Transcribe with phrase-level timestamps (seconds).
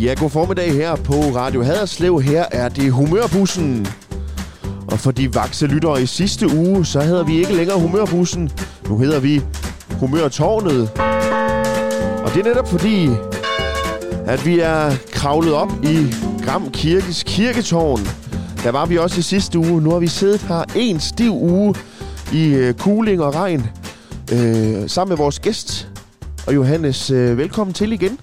[0.00, 2.22] Ja, god formiddag her på Radio Haderslev.
[2.22, 3.86] Her er det Humørbussen.
[4.86, 8.50] Og for de vakse lyttere i sidste uge, så hedder vi ikke længere Humørbussen.
[8.88, 9.42] Nu hedder vi
[10.00, 10.90] Humørtårnet.
[12.24, 13.08] Og det er netop fordi,
[14.26, 16.14] at vi er kravlet op i
[16.44, 18.00] Gram Kirkes kirketårn.
[18.64, 19.82] Der var vi også i sidste uge.
[19.82, 21.74] Nu har vi siddet her en stiv uge
[22.32, 23.66] i øh, kuling og regn.
[24.32, 25.88] Øh, sammen med vores gæst.
[26.46, 28.18] Og Johannes, øh, velkommen til igen.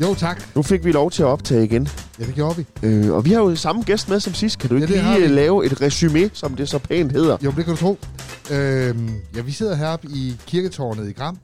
[0.00, 0.42] Jo, tak.
[0.56, 1.88] Nu fik vi lov til at optage igen.
[2.18, 2.66] Ja, det gjorde vi.
[2.82, 4.58] Øh, og vi har jo samme gæst med som sidst.
[4.58, 7.36] Kan du Ja, ikke lige øh, lave et resume, som det så pænt hedder?
[7.44, 7.98] Jo, det kan du tro.
[8.52, 11.38] Øhm, ja, vi sidder heroppe i kirketårnet i Gram.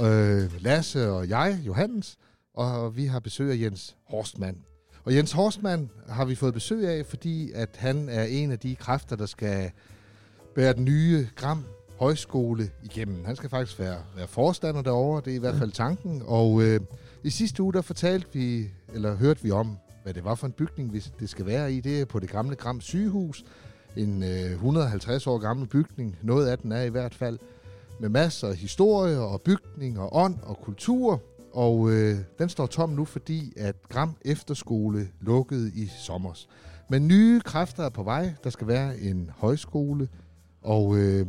[0.00, 2.16] Øh, Lasse og jeg, Johannes,
[2.54, 4.56] og vi har besøg af Jens Horstmann.
[5.04, 8.74] Og Jens Horstmann har vi fået besøg af, fordi at han er en af de
[8.76, 9.70] kræfter, der skal
[10.54, 11.64] bære den nye Gram
[11.98, 13.24] Højskole igennem.
[13.24, 16.22] Han skal faktisk være, være forstander derovre, det er i hvert fald tanken.
[16.26, 16.80] Og øh,
[17.24, 20.52] i sidste uge, der fortalte vi, eller hørte vi om, hvad det var for en
[20.52, 21.80] bygning, hvis det skal være i.
[21.80, 23.44] Det er på det gamle Gram sygehus.
[23.96, 26.16] En øh, 150 år gammel bygning.
[26.22, 27.38] Noget af den er i hvert fald.
[28.00, 31.22] Med masser af historie og bygning og ånd og kultur.
[31.52, 36.32] Og øh, den står tom nu, fordi at Gram Efterskole lukkede i sommer.
[36.90, 38.34] Men nye kræfter er på vej.
[38.44, 40.08] Der skal være en højskole,
[40.62, 41.26] og, øh,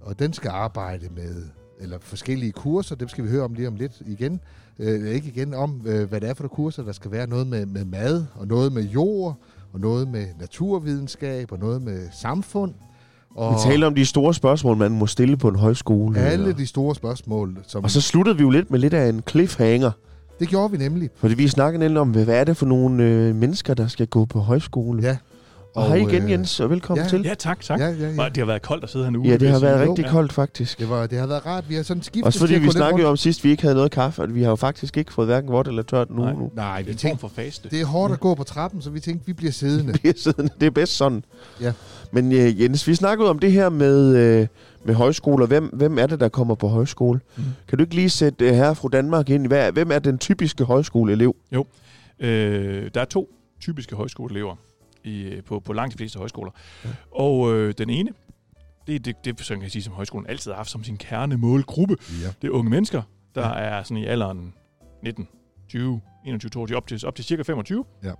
[0.00, 1.44] og den skal arbejde med
[1.82, 2.94] eller forskellige kurser.
[2.94, 4.40] Dem skal vi høre om lige om lidt igen.
[4.78, 6.82] Øh, ikke igen om, øh, hvad det er for nogle kurser.
[6.82, 9.36] Der skal være noget med, med mad, og noget med jord,
[9.72, 12.72] og noget med naturvidenskab, og noget med samfund.
[13.34, 16.18] Og Vi taler om de store spørgsmål, man må stille på en højskole.
[16.18, 17.58] alle og, de store spørgsmål.
[17.66, 19.90] Som, og så sluttede vi jo lidt med lidt af en cliffhanger.
[20.40, 21.10] det gjorde vi nemlig.
[21.16, 24.24] Fordi vi snakkede nemlig om, hvad er det for nogle øh, mennesker, der skal gå
[24.24, 25.02] på højskole.
[25.02, 25.16] Ja.
[25.74, 27.10] Og, og hej igen, øh, Jens, og velkommen ja.
[27.10, 27.22] til.
[27.22, 27.80] Ja, tak, tak.
[27.80, 28.28] Ja, ja, ja.
[28.28, 29.24] Det har været koldt at sidde her nu.
[29.24, 30.10] Ja, det har været rigtig Jo.
[30.10, 30.78] koldt, faktisk.
[30.78, 31.68] Det, var, det har været rart.
[31.68, 33.74] Vi har sådan skiftet Også fordi at vi snakkede jo om sidst, vi ikke havde
[33.74, 36.22] noget kaffe, og vi har jo faktisk ikke fået hverken vådt eller tørt nu.
[36.22, 36.32] Nej.
[36.32, 36.50] nu.
[36.54, 37.68] Nej, Det vi tænkte, for faste.
[37.68, 39.92] det er hårdt at gå på trappen, så vi tænkte, vi bliver siddende.
[39.98, 40.50] bliver siddende.
[40.60, 41.24] Det er bedst sådan.
[41.60, 41.72] Ja.
[42.12, 44.46] Men øh, Jens, vi snakkede om det her med, øh,
[44.84, 45.46] med højskoler.
[45.46, 47.20] Hvem, hvem er det, der kommer på højskole?
[47.36, 47.42] Mm.
[47.68, 49.44] Kan du ikke lige sætte øh, herre fra Danmark ind?
[49.44, 51.36] i, Hvad, hvem er den typiske højskoleelev?
[52.20, 53.28] Øh, der er to
[53.60, 54.56] typiske højskoleelever
[55.04, 56.50] i, øh, på, på langt de fleste højskoler.
[56.84, 56.90] Ja.
[57.10, 58.10] Og øh, den ene,
[58.86, 60.96] det er det, det, som kan jeg sige, som højskolen altid har haft som sin
[60.96, 61.96] kernemålgruppe.
[62.22, 62.32] Ja.
[62.42, 63.02] Det er unge mennesker,
[63.34, 63.54] der ja.
[63.54, 64.54] er sådan i alderen
[65.02, 65.28] 19,
[65.68, 67.84] 20, 21, 22, op til, op til cirka 25.
[68.04, 68.12] Ja.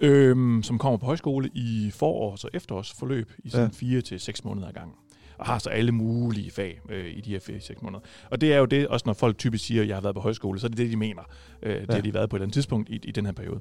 [0.00, 3.86] Øhm, som kommer på højskole i forårs- og efterårsforløb i sådan Ja.
[3.86, 3.94] ja.
[3.94, 4.94] 4 til 6 måneder ad gangen.
[5.38, 8.00] Og har så alle mulige fag øh, i de her 4-6 måneder.
[8.30, 10.20] Og det er jo det, også når folk typisk siger, at jeg har været på
[10.20, 11.22] højskole, så er det det, de mener.
[11.62, 11.94] Øh, det Ja.
[11.94, 13.60] har de været på et eller andet tidspunkt i, i den her periode.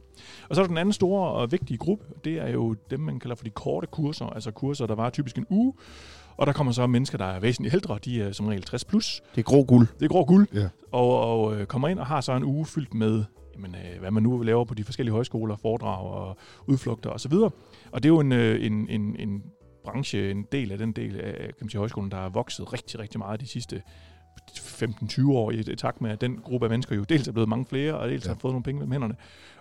[0.50, 3.20] Og så er der den anden store og vigtige gruppe, det er jo dem, man
[3.20, 5.74] kalder for de korte kurser, altså kurser, der var typisk en uge.
[6.38, 9.22] Og der kommer så mennesker, der er væsentligt ældre, de er som regel 60 plus.
[9.36, 9.88] Det er grå guld.
[10.00, 10.48] Det er grå guld.
[10.54, 10.68] Ja.
[10.92, 13.24] Og, og øh, kommer ind og har så en uge fyldt med,
[13.56, 16.38] jamen, øh, hvad man nu laver på de forskellige højskoler, foredrag og
[16.68, 17.34] udflugter osv.
[17.34, 19.44] Og det er jo en, øh, en, en, en
[19.92, 23.00] branche, en del af den del af kan man sige, højskolen, der er vokset rigtig,
[23.00, 23.82] rigtig meget de sidste
[24.52, 27.66] 15-20 år i, takt med, at den gruppe af mennesker jo dels er blevet mange
[27.66, 28.30] flere, og dels Ja.
[28.32, 29.16] har fået nogle penge mellem hænderne,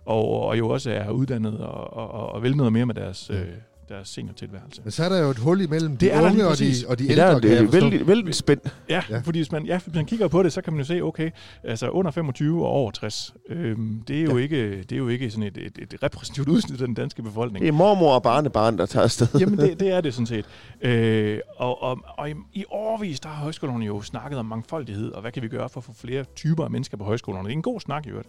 [0.05, 3.41] og, og jo også er uddannet og, og, og, vel noget mere med deres, Ja.
[3.43, 3.49] øh,
[3.89, 4.81] deres seniortilværelse.
[4.85, 6.73] Men så er der jo et hul imellem Det de er der unge og de,
[6.89, 7.81] og de Det ældre, er, kan jeg det er forstå.
[7.91, 8.75] vældig, vældig spændt.
[8.89, 9.03] Ja, Ja.
[9.17, 9.19] ja.
[9.25, 11.31] fordi hvis man, ja, hvis man kigger på det, så kan man jo se, okay,
[11.65, 14.37] altså under 25 og over 60, øhm, det, er jo Ja.
[14.37, 14.43] ja.
[14.43, 17.63] ikke, det er jo ikke sådan et, et, et repræsentativt udsnit af den danske befolkning.
[17.63, 19.27] Det er mormor og barnebarn, der tager afsted.
[19.41, 20.45] Jamen, det, det er det sådan set.
[20.83, 25.21] Øh, og, og, og i, i årvis, der har højskolerne jo snakket om mangfoldighed, og
[25.21, 27.45] hvad kan vi gøre for at få flere typer af mennesker på højskolerne.
[27.49, 28.29] Det er en god snak i øvrigt.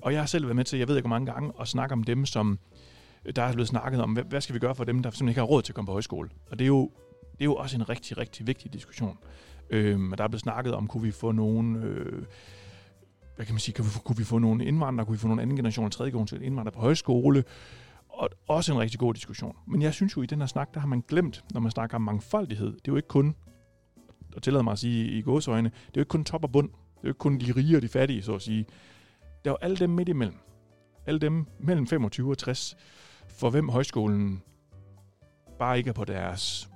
[0.00, 1.92] Og jeg har selv været med til, jeg ved ikke hvor mange gange, at snakke
[1.92, 2.58] om dem, som
[3.36, 5.40] der er blevet snakket om, hvad, hvad skal vi gøre for dem, der simpelthen ikke
[5.40, 6.30] har råd til at komme på højskole.
[6.50, 6.90] Og det er jo,
[7.32, 9.18] det er jo også en rigtig, rigtig vigtig diskussion.
[9.70, 11.76] Øhm, og der er blevet snakket om, kunne vi få nogen...
[11.76, 12.22] Øh,
[13.36, 15.28] hvad kan man sige, kunne vi, få- kunne vi få nogle indvandrere, kunne vi få
[15.28, 17.44] nogle anden generation, tredje generation indvandrere på højskole,
[18.08, 19.56] og også en rigtig god diskussion.
[19.66, 21.96] Men jeg synes jo, i den her snak, der har man glemt, når man snakker
[21.96, 23.34] om mangfoldighed, det er jo ikke kun,
[24.36, 26.68] og tillader mig at sige i gåsøjne, det er jo ikke kun top og bund,
[26.68, 28.66] det er jo ikke kun de rige og de fattige, så at sige.
[29.44, 30.36] Der er jo alle dem midt imellem.
[31.06, 32.76] Alle dem mellem 25 og 60,
[33.28, 34.42] for hvem højskolen
[35.58, 36.68] bare ikke er på deres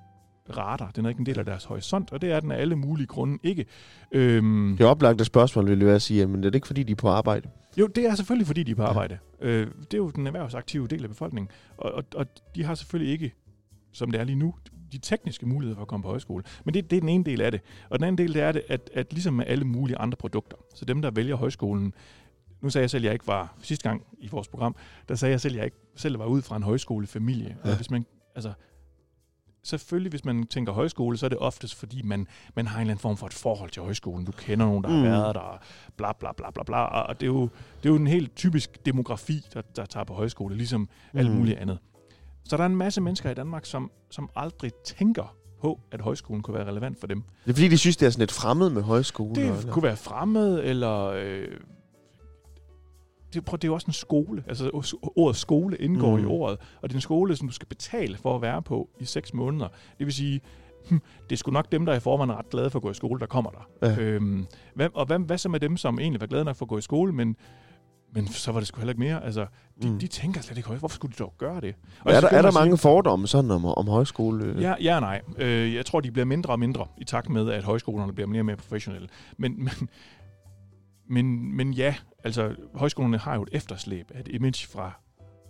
[0.57, 0.91] radar.
[0.91, 3.07] Den er ikke en del af deres horisont, og det er den af alle mulige
[3.07, 3.67] grunde ikke.
[4.13, 6.93] Øhm, Det oplagte spørgsmål vil jeg være at sige, men det er ikke fordi, de
[6.93, 7.49] er på arbejde.
[7.79, 9.19] jo, det er selvfølgelig, fordi de er på arbejde.
[9.41, 11.51] Øh, det er jo den erhvervsaktive del af befolkningen.
[11.77, 13.35] Og, og, og de har selvfølgelig ikke,
[13.93, 14.55] som det er lige nu,
[14.93, 16.45] de tekniske muligheder for at komme på højskole.
[16.65, 17.61] Men det, det er den ene del af det.
[17.91, 20.57] Og den anden del, det er det, at, at ligesom med alle mulige andre produkter,
[20.75, 21.95] så dem, der vælger højskolen,
[22.63, 24.77] nu sagde jeg selv, at jeg ikke var, sidste gang i vores program,
[25.09, 27.57] der sagde jeg selv, at jeg ikke selv var ud fra en højskolefamilie.
[27.65, 27.71] Ja.
[27.71, 28.53] Og hvis man, altså,
[29.65, 32.27] selvfølgelig, hvis man tænker højskole, så er det oftest, fordi man,
[32.57, 34.25] man har en eller anden form for et forhold til højskolen.
[34.27, 35.03] Du kender nogen, der har Mm.
[35.03, 35.63] været der,
[35.97, 36.85] bla bla bla bla bla.
[36.85, 37.43] Og det er jo,
[37.83, 41.37] det er jo en helt typisk demografi, der, der tager på højskole, ligesom alt Mm.
[41.37, 41.79] muligt andet.
[42.45, 46.43] Så der er en masse mennesker i Danmark, som, som aldrig tænker på, at højskolen
[46.43, 47.23] kunne være relevant for dem.
[47.45, 49.35] Det er fordi, de synes, det er sådan lidt fremmed med højskole.
[49.35, 49.73] Det eller?
[49.73, 51.01] kunne være fremmed, eller...
[51.07, 51.49] Øh,
[53.35, 54.45] det, prøv, det er jo også en skole.
[54.49, 54.71] Altså
[55.17, 56.23] ordet skole indgår Mm.
[56.23, 56.59] i ordet.
[56.83, 59.35] Og det er en skole, som du skal betale for at være på i seks
[59.35, 59.69] måneder.
[59.99, 60.41] Det vil sige,
[60.89, 61.01] hm,
[61.31, 62.95] det er sgu nok dem, der i forvejen er ret glade for at gå i
[62.95, 63.89] skole, der kommer der.
[63.89, 63.97] Ja.
[64.01, 66.69] Øhm, hvad, og hvad, hvad så med dem, som egentlig var glade nok for at
[66.69, 67.37] gå i skole, men,
[68.15, 69.25] men så var det sgu heller ikke mere?
[69.25, 69.47] Altså,
[69.83, 69.99] de, Mm.
[69.99, 70.79] de tænker slet ikke højt.
[70.81, 71.75] Hvorfor skulle de dog gøre det?
[72.05, 74.57] Og er, der, er der man sige- mange fordomme sådan om, om højskole?
[74.61, 75.21] Ja, ja og nej.
[75.39, 78.41] Øh, jeg tror, de bliver mindre og mindre i takt med, at højskolerne bliver mere
[78.41, 79.09] og mere professionelle.
[79.37, 79.89] Men, men,
[81.13, 81.95] men, men ja,
[82.25, 84.93] altså højskolerne har jo et efterslæb af et image fra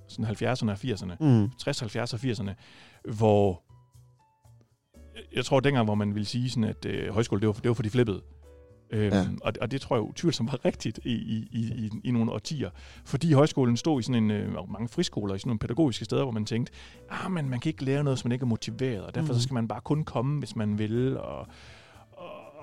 [0.08, 1.16] sådan 70'erne og 80'erne.
[1.20, 1.50] Mm.
[1.58, 2.50] 60, 70 og 80'erne,
[3.14, 3.62] hvor
[5.34, 7.74] jeg tror dengang, hvor man ville sige sådan, at øh, højskole, det var, det var
[7.74, 8.22] for de flippede.
[8.90, 9.26] Øhm, Ja.
[9.42, 12.70] og, og det tror jeg utvivlsomt var rigtigt i, i, i, i, i nogle årtier.
[13.04, 16.32] Fordi højskolen stod i sådan en, øh, mange friskoler, i sådan nogle pædagogiske steder, hvor
[16.32, 16.72] man tænkte,
[17.10, 19.38] ah, men man kan ikke lære noget, hvis man ikke er motiveret, og derfor mm.
[19.38, 21.46] så skal man bare kun komme, hvis man vil, og,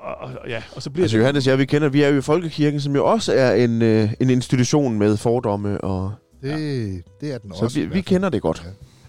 [0.02, 1.22] og, ja, og så bliver Altså det...
[1.22, 4.14] Johannes, ja, vi kender, vi er jo i Folkekirken, som jo også er en, øh,
[4.20, 7.80] en institution med fordomme, og Det, det er den så også.
[7.80, 8.64] i vi, vi kender det godt.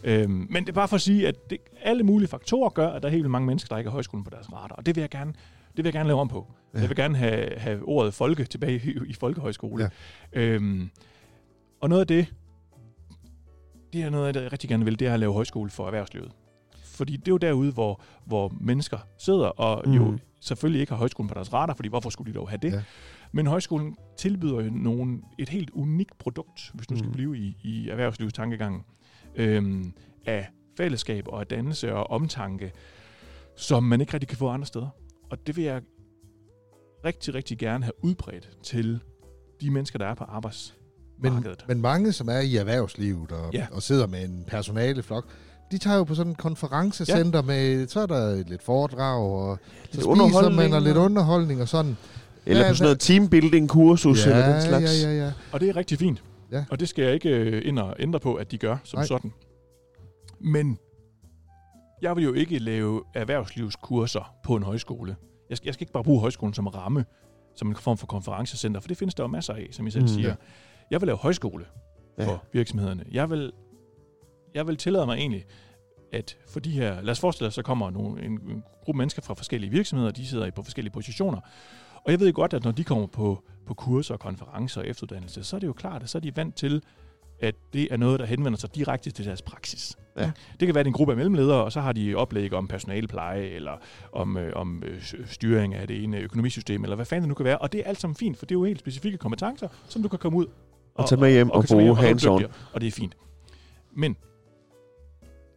[0.05, 0.23] Ja.
[0.23, 3.03] Øhm, men det er bare for at sige, at det, alle mulige faktorer gør, at
[3.03, 4.75] der er helt vildt mange mennesker, der ikke har højskolen på deres radar.
[4.75, 5.33] Og det vil jeg gerne,
[5.77, 6.47] det vil jeg gerne lave om på.
[6.75, 6.79] Ja.
[6.79, 6.83] Ja.
[6.83, 9.91] Jeg vil gerne have, have ordet folke tilbage i, i folkehøjskole.
[10.35, 10.41] Ja.
[10.41, 10.91] Øhm,
[11.81, 12.27] og noget af det,
[13.93, 15.87] det er noget af det, jeg rigtig gerne vil, det er at lave højskole for
[15.87, 16.31] erhvervslivet.
[16.91, 19.93] Fordi det er jo derude, hvor, hvor mennesker sidder og mm.
[19.93, 22.73] jo selvfølgelig ikke har højskolen på deres radar, fordi hvorfor skulle de dog have det?
[22.73, 22.83] Ja.
[23.33, 27.13] Men højskolen tilbyder jo nogen, et helt unikt produkt, hvis nu skal Mm.
[27.13, 28.87] blive i, i erhvervslivets tankegang,
[29.35, 29.93] øhm,
[30.27, 32.73] af fællesskab og af dannelse og omtanke,
[33.57, 34.89] som man ikke rigtig kan få andre steder.
[35.31, 35.83] Og det vil jeg
[37.05, 39.01] rigtig, rigtig gerne have udbredt til
[39.61, 41.65] de mennesker, der er på Men, arbejdsmarkedet.
[41.69, 43.67] men mange, som er i erhvervslivet og, Ja.
[43.73, 45.29] og sidder med en personaleflok,
[45.71, 47.45] de tager jo på sådan en konferencecenter ja.
[47.47, 51.61] med, så er der lidt foredrag, og så Lidt spiser underholdning man og lidt underholdning
[51.61, 51.97] og sådan.
[52.47, 55.03] Eller Ja, på sådan noget teambuilding-kursus ja, eller den slags.
[55.05, 55.33] ja, ja, ja.
[55.53, 56.23] Og det er rigtig fint.
[56.53, 56.65] Ja.
[56.71, 59.07] Og det skal jeg ikke øh, ind og ændre på, at de gør som Nej.
[59.07, 59.33] Sådan.
[60.41, 60.79] Men
[62.03, 65.17] jeg vil jo ikke lave erhvervslivskurser på en højskole.
[65.49, 67.05] Jeg skal, jeg skal ikke bare bruge højskolen som ramme,
[67.57, 70.03] som en form for konferencecenter, for det findes der jo masser af, som I selv
[70.03, 70.09] Mm.
[70.11, 70.15] mm.
[70.15, 70.35] siger.
[70.91, 71.65] Jeg vil lave højskole
[72.19, 72.27] Ja.
[72.27, 73.05] for virksomhederne.
[73.13, 73.53] Jeg vil,
[74.55, 75.45] jeg vil tillade mig egentlig,
[76.13, 79.23] at for de her, lad os forestille os, så kommer nogle, en, en gruppe mennesker
[79.23, 81.41] fra forskellige virksomheder, de sidder i på forskellige positioner,
[82.05, 85.57] og jeg ved godt, at når de kommer på, på kurser, konferencer og efteruddannelse, så
[85.57, 86.83] er det jo klart, at så er de vant til,
[87.41, 89.97] at det er noget, der henvender sig direkte til deres praksis.
[90.17, 90.31] Ja.
[90.61, 92.53] Det kan være, at det er en gruppe af mellemledere, og så har de oplæg
[92.53, 93.73] om personalepleje, eller
[94.13, 97.45] om, øh, om øh, styring af det ene økonomisystem, eller hvad fanden det nu kan
[97.45, 97.59] være.
[97.59, 100.09] Og det er alt sammen fint, for det er jo helt specifikke kompetencer, som du
[100.09, 100.47] kan komme ud
[100.95, 102.41] Og tage med hjem og tage med bruge hjem, og hands så er du on.
[102.43, 103.17] dygtigere, Og det er fint.
[103.97, 104.17] Men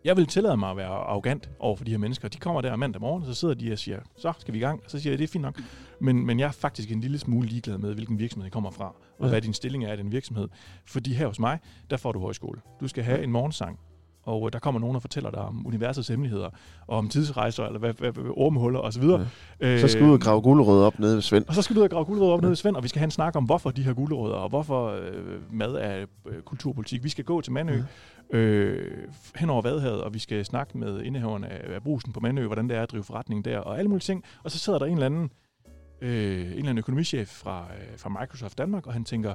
[0.06, 2.28] jeg vil tillade mig at være arrogant over for de her mennesker.
[2.28, 4.62] De kommer der mandag morgen, og så sidder de og siger, så skal vi i
[4.62, 4.82] gang.
[4.86, 5.60] Og så siger jeg, det er fint nok.
[6.00, 8.86] Men, men jeg er faktisk en lille smule ligeglad med, hvilken virksomhed jeg kommer fra,
[8.86, 9.26] og Ja.
[9.26, 9.30] ja.
[9.30, 10.48] hvad din stilling er i den virksomhed.
[10.86, 11.60] Fordi her hos mig,
[11.90, 12.60] der får du højskole.
[12.80, 13.80] Du skal have en morgensang,
[14.26, 16.50] og øh, der kommer nogen og fortæller dig om universets hemmeligheder,
[16.88, 19.04] og om tidsrejser, eller hvad, hvad, hvad, ormehuller osv.
[19.04, 19.20] Ja.
[19.60, 21.46] Øh, Så skal du ud og grave guldrød op nede ved Svend.
[21.48, 23.00] og så skal du ud og grave guldrødder op nede i Svend, og vi skal
[23.00, 27.04] have en snak om, hvorfor de her guldrødder, og hvorfor øh, mad er øh, kulturpolitik.
[27.04, 27.82] Vi skal gå til Mandø
[28.30, 32.46] øh, hen over Vadehavet, og vi skal snakke med indehaveren af, af brusen på Mandø,
[32.46, 34.24] hvordan det er at drive forretning der, og alle mulige ting.
[34.44, 35.30] Og så sidder der en eller anden,
[36.02, 39.34] øh, en eller anden økonomichef fra, øh, fra Microsoft Danmark, og han tænker,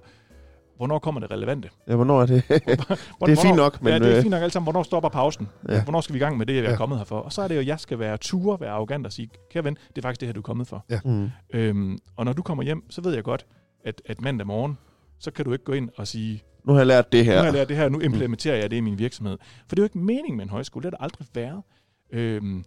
[0.76, 1.68] hvornår kommer det relevante?
[1.88, 2.42] Ja, hvornår er det?
[3.18, 4.64] Hvor, Det er fint nok, men, Ja, det er øh, fint nok alt sammen.
[4.64, 5.48] Hvornår stopper pausen?
[5.68, 5.74] Ja.
[5.74, 5.82] Ja.
[5.82, 6.76] Hvornår skal vi i gang med det, jeg er Ja.
[6.76, 7.18] kommet her for?
[7.18, 9.64] Og så er det jo, at jeg skal være ture, være arrogant og sige, kære
[9.64, 10.84] ven, det er faktisk det her, du er kommet for.
[11.04, 11.30] mm.
[11.54, 13.46] Øhm, og når du kommer hjem, så ved jeg godt,
[13.84, 14.78] at, at mandag morgen,
[15.18, 17.44] så kan du ikke gå ind og sige, nu har jeg lært det nu har
[17.44, 19.38] jeg lært det her, nu implementerer jeg det i min virksomhed.
[19.40, 21.62] For det er jo ikke meningen med en højskole, det har det aldrig været.
[22.10, 22.64] Øhm,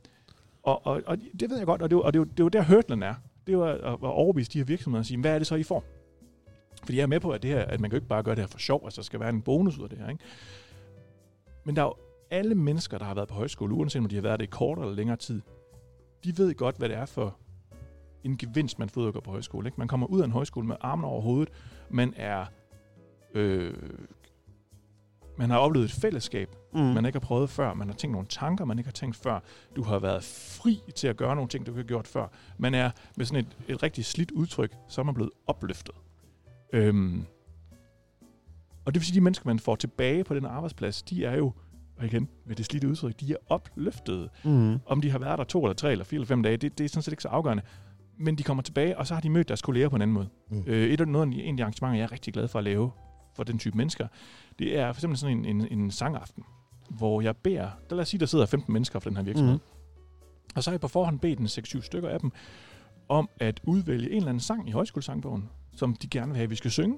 [0.64, 2.26] og, og, og det ved jeg godt, og det er jo, og det er jo,
[2.26, 3.14] det er jo der hørtlen er.
[3.48, 5.56] Det er jo at, at overbevise de her virksomheder og sige, hvad er det så,
[5.56, 5.84] I får?
[6.84, 8.36] Fordi jeg er med på, at, det her, at man kan jo ikke bare gøre
[8.36, 10.10] det her for sjov, altså der skal være en bonus ud af det her.
[10.10, 10.24] Ikke?
[11.64, 11.96] Men der er jo
[12.32, 14.86] alle mennesker, der har været på højskole, uanset om de har været det i kortere
[14.86, 15.42] eller længere tid,
[16.24, 17.38] de ved godt, hvad det er for
[18.24, 19.68] en gevinst, man får ud af at gå på højskole.
[19.68, 19.78] Ikke?
[19.78, 21.50] Man kommer ud af en højskole med armen over hovedet.
[21.90, 22.46] Man er...
[23.34, 23.74] Øh,
[25.38, 26.80] man har oplevet et fællesskab, Mm.
[26.80, 27.74] man ikke har prøvet før.
[27.74, 29.40] Man har tænkt nogle tanker, man ikke har tænkt før.
[29.76, 32.28] Du har været fri til at gøre nogle ting, du ikke har gjort før.
[32.58, 35.96] Man er med sådan et, et rigtig slidt udtryk, så er man blevet opløftet.
[36.74, 37.26] Øhm,
[38.86, 41.36] og det vil sige, at de mennesker, man får tilbage på den arbejdsplads, de er
[41.38, 41.52] jo
[41.98, 44.30] og igen med det slidte udtryk, de er opløftede.
[44.44, 44.80] Mm.
[44.86, 46.84] Om de har været der to eller tre eller fire eller fem dage, det, det
[46.84, 47.64] er sådan set ikke så afgørende.
[48.18, 50.30] Men de kommer tilbage, og så har de mødt deres kolleger på en anden måde.
[50.50, 50.64] Mm.
[50.68, 52.92] Øh, et af noget af de arrangementer, jeg er rigtig glad for at lave
[53.42, 54.08] for den type mennesker,
[54.60, 56.44] det er for eksempel sådan en, en, en sangaften,
[56.90, 59.54] hvor jeg beder, der lad os sige, der sidder 15 mennesker for den her virksomhed.
[59.54, 59.60] Mm.
[59.60, 60.56] Mm.
[60.56, 62.32] Og så har jeg på forhånd bedt en 6-7 stykker af dem,
[63.10, 66.50] om at udvælge en eller anden sang i højskolesangbogen, som de gerne vil have, at
[66.50, 66.98] vi skal synge.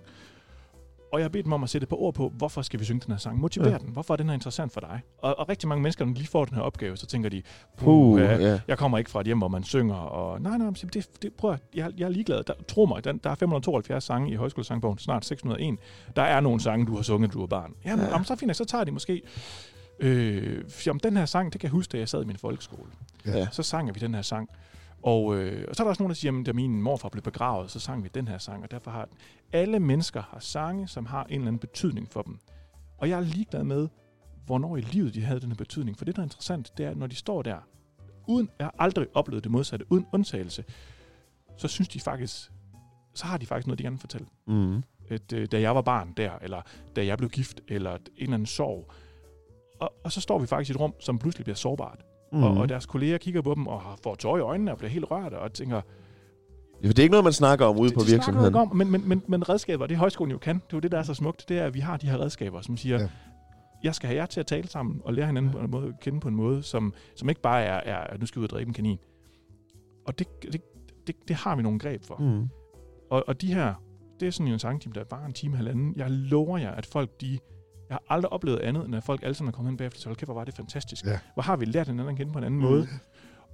[1.14, 3.00] Og jeg har bedt dem om at sætte på ord på, hvorfor skal vi synge
[3.06, 3.40] den her sang?
[3.40, 3.78] Motiver Ja.
[3.78, 3.90] den.
[3.90, 5.02] Hvorfor er den her interessant for dig?
[5.18, 7.42] Og, og rigtig mange mennesker, når de lige får den her opgave, så tænker de,
[7.78, 8.60] Puh, ja, ja.
[8.68, 11.52] jeg kommer ikke fra et hjem, hvor man synger, og nej, nej, det, det, prøv
[11.54, 12.44] at, jeg, jeg er ligeglad.
[12.44, 15.80] Der, tro mig, der, der er 572 sange i højskolesangbogen, snart 601.
[16.16, 17.74] Der er nogle sange, du har sunget, du var barn.
[17.86, 18.18] Jamen, Ja.
[18.18, 18.24] ja.
[18.24, 19.22] så fint, så tager de måske...
[20.00, 22.90] Øh, om den her sang, det kan jeg huske, da jeg sad i min folkeskole.
[23.26, 23.48] Ja.
[23.52, 24.50] Så sang vi den her sang.
[25.04, 27.24] Og, øh, og så er der også nogen, der siger, at da min morfar blev
[27.24, 29.10] begravet, så sang vi den her sang, og derfor har
[29.54, 32.40] alle mennesker har sange, som har en eller anden betydning for dem.
[32.98, 33.88] Og jeg er ligeglad med,
[34.46, 35.98] hvornår i livet de havde den her betydning.
[35.98, 37.58] For det, der er interessant, det er, at når de står der,
[38.28, 40.64] uden, jeg har aldrig oplevet det modsatte, uden undtagelse,
[41.58, 42.52] så synes de faktisk,
[43.14, 44.28] så har de faktisk noget, de gerne vil fortælle.
[44.48, 44.84] Mm.
[45.10, 46.62] At, øh, da jeg var barn der, eller
[46.96, 48.92] da jeg blev gift, eller en eller anden sorg.
[49.80, 52.04] Og, og så står vi faktisk i et rum, som pludselig bliver sårbart.
[52.34, 52.44] Mm.
[52.44, 55.12] Og, og deres kolleger kigger på dem og får tårer i øjnene og bliver helt
[55.12, 55.82] rørte og tænker,
[56.84, 58.56] Ja, det er ikke noget, man snakker om ude det, på det virksomheden.
[58.56, 60.98] om, men, men, men, men redskaber, det højskolen jo kan, det er jo det, der
[60.98, 63.02] er så smukt, det er, at vi har de her redskaber, som siger, Ja.
[63.02, 63.10] ja.
[63.84, 66.20] jeg skal have jer til at tale sammen og lære hinanden på en måde, kende
[66.20, 68.50] på en måde, som, som ikke bare er, er, at nu skal vi ud og
[68.50, 68.98] dræbe en kanin.
[70.06, 70.62] Og det, det,
[71.08, 72.16] det, det har vi nogle greb for.
[72.20, 72.50] Mm.
[73.10, 73.74] Og, og de her,
[74.20, 75.94] det er sådan en sangtime, der var en time halvanden.
[75.96, 77.40] Jeg lover jer, at folk, de...
[77.94, 80.10] Jeg har aldrig oplevet andet, end at folk alle sammen er kommet hen bagefter, så
[80.10, 81.06] hold kæft, hvor var det fantastisk.
[81.06, 81.20] Ja.
[81.34, 82.66] Hvor har vi lært hinanden at kende på en anden Mm.
[82.66, 82.88] måde.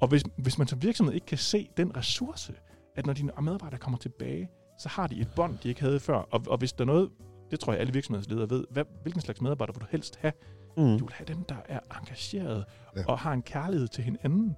[0.01, 2.53] Og hvis, hvis man som virksomhed ikke kan se den ressource,
[2.95, 6.15] at når dine medarbejdere kommer tilbage, så har de et bånd, de ikke havde før.
[6.17, 7.09] Og, og hvis der er noget,
[7.51, 10.33] det tror jeg alle virksomhedsledere ved, hvad, hvilken slags medarbejder vil du helst have?
[10.77, 10.83] Mm.
[10.99, 12.65] Du vil have dem, der er engageret
[12.95, 12.99] Ja.
[13.01, 13.05] ja.
[13.07, 14.55] og har en kærlighed til hinanden.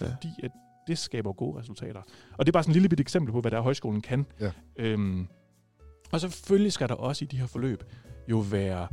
[0.00, 0.06] Ja.
[0.06, 0.50] Fordi at
[0.86, 2.02] det skaber gode resultater.
[2.38, 4.26] Og det er bare sådan en lille bit eksempel på, hvad der er højskolen kan.
[4.40, 4.50] Ja.
[4.76, 5.28] Øhm,
[6.12, 7.84] og selvfølgelig skal der også i de her forløb
[8.28, 8.88] jo være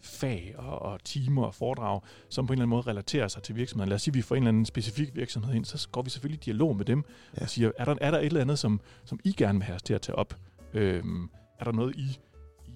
[0.00, 3.56] fag og, og timer og foredrag, som på en eller anden måde relaterer sig til
[3.56, 3.88] virksomheden.
[3.88, 6.10] Lad os sige, at vi får en eller anden specifik virksomhed ind, så går vi
[6.10, 7.04] selvfølgelig i dialog med dem
[7.36, 7.42] Ja.
[7.42, 9.74] og siger, er der, er der et eller andet, som, som I gerne vil have
[9.76, 10.34] os til at tage op?
[10.74, 12.18] Øhm, er der noget, I,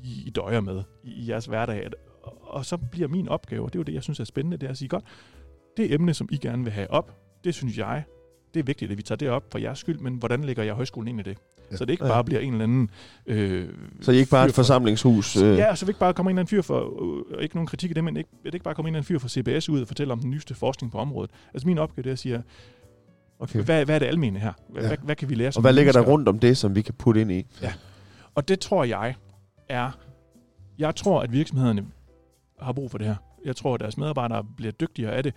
[0.02, 1.90] I, I døjer med i, i jeres hverdag?
[2.22, 4.56] Og, og så bliver min opgave, og det er jo det, jeg synes er spændende,
[4.56, 5.04] det er at sige, godt,
[5.76, 8.04] det emne, som I gerne vil have op, det synes jeg,
[8.54, 10.74] det er vigtigt, at vi tager det op for jeres skyld, men hvordan lægger jeg
[10.74, 11.38] højskolen ind i det?
[11.72, 11.74] Ja.
[11.74, 11.76] Ja.
[11.78, 12.10] Så det ikke Ja.
[12.12, 12.90] bare bliver en eller anden...
[13.26, 13.68] Øh,
[14.00, 15.36] Så I er ikke bare et for- forsamlingshus?
[15.36, 15.56] Øh.
[15.58, 17.02] Ja, så vi ikke bare kommer en eller anden fyr for,
[17.36, 19.06] øh, ikke nogen kritik af det, men ikke, det ikke bare kommer en eller anden
[19.06, 21.30] fyr fra CBS ud og fortæller om den nyeste forskning på området.
[21.54, 22.42] Altså min opgave det er at sige,
[23.38, 23.62] Okay.
[23.64, 24.52] hvad, hvad er det almene her?
[24.68, 24.88] Hvad, Ja.
[24.88, 24.94] ja.
[24.96, 26.94] hvad, hvad kan vi lære Og hvad ligger der rundt om det, som vi kan
[26.94, 27.46] putte ind i?
[28.34, 29.14] Og det tror jeg
[29.68, 29.90] er...
[30.78, 31.86] Jeg tror, at virksomhederne
[32.60, 33.16] har brug for det her.
[33.44, 35.34] Jeg tror, at deres medarbejdere bliver dygtigere af det.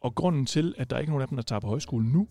[0.00, 2.28] Og grunden til, at der ikke er nogen af dem, der tager på højskole nu,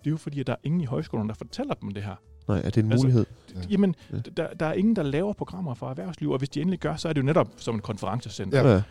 [0.00, 2.14] det er jo fordi, at der er ingen i højskolen, der fortæller dem det her.
[2.50, 3.26] Nej, er det en Altså, mulighed?
[3.54, 3.60] Ja.
[3.70, 4.16] Jamen, Ja.
[4.36, 7.08] der, der er ingen, der laver programmer for erhvervsliv, og hvis de endelig gør, så
[7.08, 8.68] er det jo netop som en konferencecenter.
[8.68, 8.82] Ja.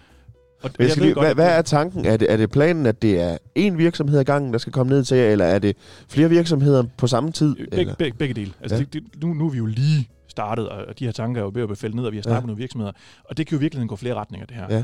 [0.61, 2.05] Og jeg skal lige, godt, hvad, hvad er tanken?
[2.05, 4.89] Er det, er det planen, at det er én virksomhed ad gangen, der skal komme
[4.89, 5.77] ned til jer, eller er det
[6.09, 7.55] flere virksomheder på samme tid?
[7.55, 7.95] Begge, eller?
[7.95, 8.51] begge, dele.
[8.61, 8.79] Altså, Ja.
[8.83, 11.51] det, det, nu, nu er vi jo lige startet, og de her tanker er jo
[11.53, 12.41] ved at blive fældet ned, og vi har snakket Ja.
[12.41, 12.91] med nogle virksomheder.
[13.23, 14.65] Og det kan jo i virkeligheden gå flere retninger, det her.
[14.69, 14.83] Ja.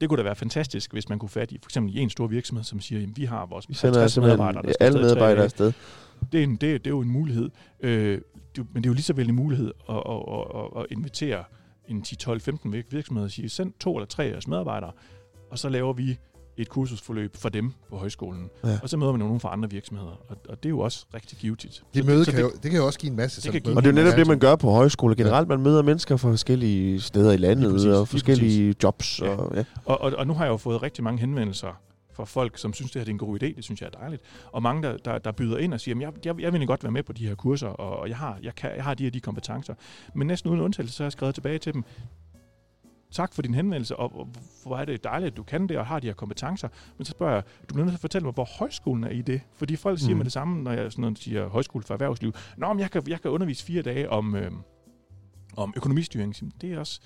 [0.00, 2.26] Det kunne da være fantastisk, hvis man kunne fat i for eksempel i en stor
[2.26, 5.00] virksomhed, som siger, at vi har vores Vi sender 50 simpelthen medarbejdere, der skal alle
[5.00, 5.72] medarbejdere afsted.
[6.32, 7.50] Det er, en, det, det er jo en mulighed.
[7.80, 8.20] Øh,
[8.56, 10.20] det, men det er jo lige så vel en mulighed at, at,
[10.54, 11.44] at, at, invitere
[11.88, 12.32] en 10-12-15
[12.64, 14.92] vir- virksomheder og sige, send to eller tre af jeres medarbejdere,
[15.50, 16.18] og så laver vi
[16.56, 18.50] et kursusforløb for dem på højskolen.
[18.64, 18.78] Ja.
[18.82, 21.38] Og så møder man nogle fra andre virksomheder, og, og det er jo også rigtig
[21.38, 21.82] givetigt.
[21.94, 23.36] Det Så- møde så kan jo, det kan jo også give en masse.
[23.36, 25.48] Det sådan kan give- Og det er jo netop det, man gør på højskole generelt.
[25.48, 29.20] Man møder mennesker fra forskellige steder i landet, præcis, og lige forskellige jobs.
[29.20, 29.28] Ja.
[29.28, 29.64] Og, ja.
[29.84, 31.80] Og, og, og nu har jeg jo fået rigtig mange henvendelser
[32.12, 33.46] fra folk, som synes, det her det er en god idé.
[33.56, 34.22] Det synes jeg er dejligt.
[34.52, 36.92] Og mange, der, der, der byder ind og siger, jeg, jeg, jeg vil godt være
[36.92, 39.20] med på de her kurser, og, jeg, har, jeg, kan, jeg har de her de
[39.20, 39.74] kompetencer.
[40.14, 41.84] Men næsten uden undtagelse, så har jeg skrevet tilbage til dem,
[43.10, 44.28] tak for din henvendelse, og,
[44.66, 46.68] hvor er det dejligt, at du kan det og har de her kompetencer.
[46.98, 49.22] Men så spørger jeg, du bliver nødt til at fortælle mig, hvor højskolen er i
[49.22, 49.40] det.
[49.54, 50.16] Fordi folk siger Mm.
[50.16, 52.32] med det samme, når jeg sådan noget, siger højskole for erhvervsliv.
[52.56, 54.50] Nå, men jeg kan, jeg kan undervise fire dage om, øh,
[55.56, 56.34] om økonomistyring.
[56.60, 57.00] Det er også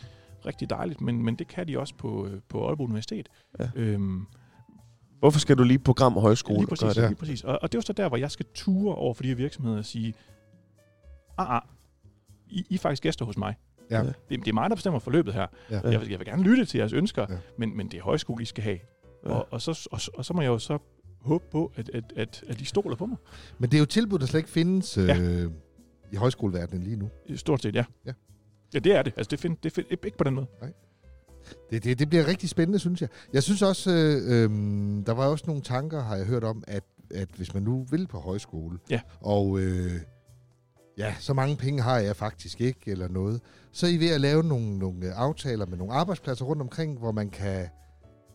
[0.47, 3.29] rigtig dejligt, men, men det kan de også på, øh, på Aalborg Universitet.
[3.59, 3.69] Ja.
[3.77, 4.27] Øhm,
[5.19, 6.59] Hvorfor skal du lige på program og højskole?
[6.59, 7.09] lige og præcis, det?
[7.09, 7.45] lige præcis.
[7.45, 9.35] Og, og det er jo så der, hvor jeg skal ture over for de her
[9.37, 10.15] virksomheder og sige,
[11.39, 11.61] ah, ah,
[12.49, 13.55] I, I er faktisk gæster hos mig.
[13.91, 14.03] Ja.
[14.03, 15.47] Det, det er mig, der bestemmer forløbet her.
[15.71, 15.81] Ja.
[15.91, 17.37] Jeg, vil, jeg vil gerne lytte til jeres ønsker, Ja.
[17.59, 18.79] men, men det er højskole, I skal have.
[19.27, 19.31] Ja.
[19.31, 20.79] Og, og, så, og, og så må jeg jo så
[21.21, 23.17] håbe på, at, at, at, at de stoler på mig.
[23.59, 25.47] Men det er jo tilbud, der slet ikke findes øh, Ja.
[26.13, 27.09] i højskoleverdenen lige nu.
[27.37, 27.85] Stort set, ja.
[28.07, 28.13] Ja.
[28.75, 29.13] Ja, det er det.
[29.17, 30.47] Altså, det findes det find, ikke på den måde.
[31.71, 33.09] Det, det, det bliver rigtig spændende, synes jeg.
[33.33, 34.51] Jeg synes også, øh, øh,
[35.07, 36.85] der var også nogle tanker, har jeg hørt om, at,
[37.15, 39.01] at hvis man nu vil på højskole, Ja.
[39.21, 39.93] og øh,
[40.99, 43.41] ja, så mange penge har jeg faktisk ikke, eller noget,
[43.73, 47.13] så er I ved at lave nogle, nogle aftaler med nogle arbejdspladser rundt omkring, hvor
[47.13, 47.67] man kan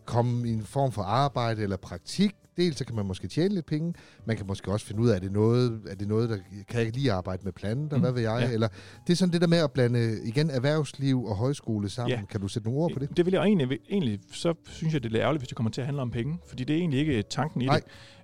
[0.05, 2.35] komme i en form for arbejde eller praktik.
[2.57, 3.93] Dels så kan man måske tjene lidt penge,
[4.25, 6.81] man kan måske også finde ud af, er det noget, er det noget der kan
[6.81, 8.53] jeg lige arbejde med planter, Mm, hvad ved jeg, ja.
[8.53, 8.67] eller
[9.07, 12.19] det er sådan det der med at blande igen erhvervsliv og højskole sammen.
[12.19, 12.25] Ja.
[12.25, 13.17] Kan du sætte nogle ord på det?
[13.17, 15.71] Det vil jeg egentlig, egentlig, så synes jeg, det er lidt ærgerligt, hvis det kommer
[15.71, 17.81] til at handle om penge, fordi det er egentlig ikke tanken i Nej.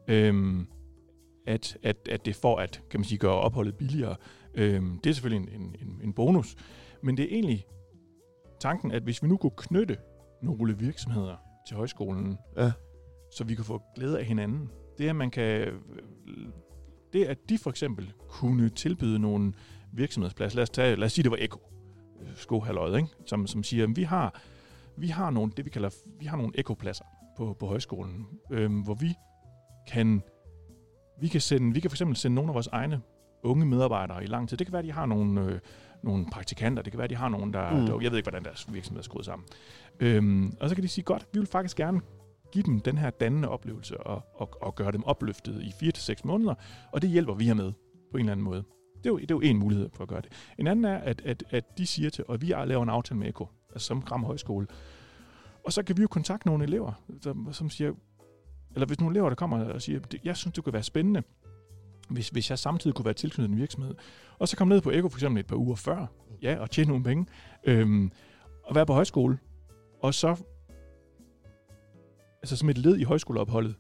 [0.08, 0.14] det.
[0.14, 0.68] Øhm,
[1.48, 4.16] at, at, at det får at, kan man sige, gøre opholdet billigere.
[4.56, 6.56] Øhm, det er selvfølgelig en, en, en, en bonus,
[7.04, 7.66] men det er egentlig
[8.62, 9.98] tanken, at hvis vi nu kunne knytte
[10.44, 12.72] nogle virksomheder til højskolen, Ja.
[13.32, 15.74] så vi kan få glæde af hinanden, det er, at man kan,
[17.14, 19.54] det at de for eksempel kunne tilbyde nogle
[19.94, 21.60] virksomhedspladser, lad os, tage, lad os sige, det var Eko,
[22.22, 23.10] øh, skohaløjet, ikke?
[23.26, 24.42] Som, som siger, at vi har,
[24.98, 27.06] vi har nogle, det vi kalder, vi har nogle ekopladser
[27.38, 29.14] på, på højskolen, øhm, hvor vi
[29.88, 30.22] kan,
[31.22, 33.02] vi kan sende, vi kan for eksempel sende nogle af vores egne
[33.44, 34.58] unge medarbejdere i lang tid.
[34.58, 35.60] Det kan være, at de har nogle, øh,
[36.04, 37.86] nogle praktikanter, det kan være, at de har nogen, der, Mm.
[37.86, 39.48] der jeg ved ikke, hvordan deres virksomhed er skruet sammen.
[40.00, 42.02] Øhm, og så kan de sige, godt, vi vil faktisk gerne
[42.52, 46.04] give dem den her dannende oplevelse og, og, og gøre dem opløftet i 4 til
[46.04, 46.54] seks måneder,
[46.92, 47.72] og det hjælper vi her med
[48.12, 48.64] på en eller anden måde.
[48.98, 50.32] Det er jo, det er jo en mulighed for at gøre det.
[50.58, 53.28] En anden er, at, at, at de siger til, og vi laver en aftale med
[53.30, 54.68] Eko, altså som Gram Højskole,
[55.66, 57.92] og så kan vi jo kontakte nogle elever, som, som siger,
[58.76, 61.24] eller hvis nogle elever, der kommer og siger, "Det- jeg synes, det kunne være spændende,
[62.10, 63.96] hvis, hvis jeg samtidig kunne være tilknyttet en virksomhed,
[64.40, 66.06] og så komme ned på Eko for eksempel et par uger før,
[66.42, 67.26] ja, og tjene nogle penge,
[67.64, 68.12] øhm,
[68.64, 69.38] og være på højskole,
[70.04, 70.36] og så,
[72.42, 73.76] altså som et led i højskoleopholdet,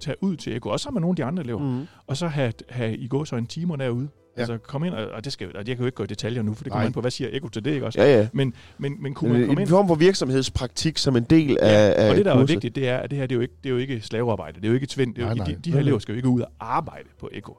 [0.00, 1.86] tage ud til Eko, også sammen med nogle af de andre elever, Mm.
[2.06, 4.08] og så have, have i går så en timer derude.
[4.36, 4.42] Ja.
[4.42, 4.52] Ja.
[4.52, 6.42] Altså komme ind, og, og det skal, og jeg kan jo ikke gå i detaljer
[6.42, 8.00] nu, for det kommer an på, hvad siger Eko til det, ikke også?
[8.00, 8.28] Ja, ja.
[8.32, 9.68] Men, men, men kunne man komme En ind...
[9.68, 12.48] form for virksomhedspraktik som en del af, af og det, der er kurset.
[12.48, 14.56] vigtigt, det er, at det her det er jo ikke, det er jo ikke slavearbejde.
[14.56, 15.14] Det er jo ikke tvind.
[15.14, 15.60] Det er jo, Nej, de, nej.
[15.64, 17.58] de her Nej, elever skal jo ikke ud og arbejde på Eko.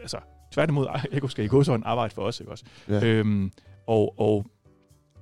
[0.00, 0.16] Altså,
[0.52, 2.64] tværtimod, Eko skal i sådan arbejde for os, ikke også?
[2.88, 3.04] Ja.
[3.04, 3.52] Øhm,
[3.86, 4.46] og, og,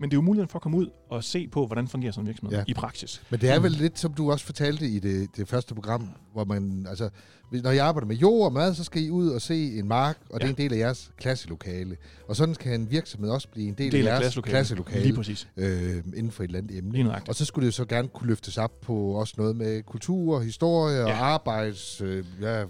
[0.01, 2.23] men det er jo muligheden for at komme ud og se på, hvordan fungerer sådan
[2.25, 2.65] en virksomhed Ja.
[2.67, 3.23] i praksis.
[3.31, 6.45] Men det er vel lidt, som du også fortalte i det, det første program, hvor
[6.45, 7.09] man, altså,
[7.53, 10.19] når jeg arbejder med jord og mad, så skal I ud og se en mark,
[10.31, 10.39] og ja.
[10.39, 11.97] det er en del af jeres klasselokale.
[12.29, 14.53] Og sådan kan en virksomhed også blive en del, Del af af jeres klasselokalet.
[14.53, 15.49] klasselokale, Lige præcis.
[15.57, 17.21] øh, inden for et eller andet emne.
[17.29, 20.41] Og så skulle det jo så gerne kunne løftes op på også noget med kultur,
[20.41, 21.17] historie og Ja.
[21.17, 22.01] arbejds...
[22.01, 22.65] Øh, ja,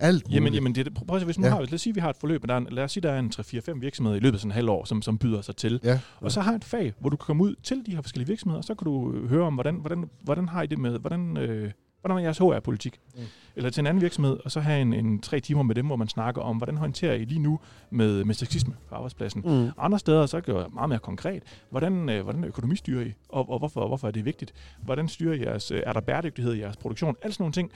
[0.00, 0.34] alt muligt.
[0.34, 1.52] Jamen, jamen det, er det- prøv at se, hvis nu Ja.
[1.52, 3.02] har, lad os sige, vi har et forløb, og der er en, lad os sige,
[3.02, 5.40] der er en 3-4-5 virksomheder i løbet af sådan en halv år, som, som byder
[5.40, 5.80] sig til.
[5.84, 6.00] Ja.
[6.20, 8.58] Og så har et fag, hvor du kan komme ud til de her forskellige virksomheder,
[8.58, 11.36] og så kan du øh, høre om, hvordan, hvordan, hvordan har I det med, hvordan,
[11.36, 13.00] øh, hvordan er jeres HR-politik?
[13.16, 13.20] Mm.
[13.56, 15.96] Eller til en anden virksomhed, og så have en, en tre timer med dem, hvor
[15.96, 17.60] man snakker om, hvordan håndterer I lige nu
[17.90, 19.42] med, med sexisme på arbejdspladsen.
[19.46, 19.70] Mm.
[19.78, 23.50] Andre steder, så gør jeg meget mere konkret, hvordan, øh, hvordan økonomi styrer I, og,
[23.50, 24.52] og hvorfor, hvorfor er det vigtigt?
[24.82, 27.16] Hvordan styrer I jeres, øh, er der bæredygtighed i jeres produktion?
[27.22, 27.70] Alle sådan nogle ting.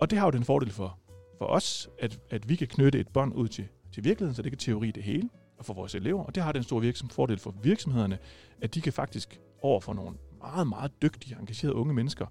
[0.00, 0.98] Og det har jo den fordel for,
[1.42, 4.52] for os, at, at vi kan knytte et bånd ud til, til virkeligheden, så det
[4.52, 5.28] kan teori det hele,
[5.58, 6.24] og for vores elever.
[6.24, 8.18] Og det har den store virksom, fordel for virksomhederne,
[8.60, 12.26] at de kan faktisk over for nogle meget, meget dygtige, engagerede unge mennesker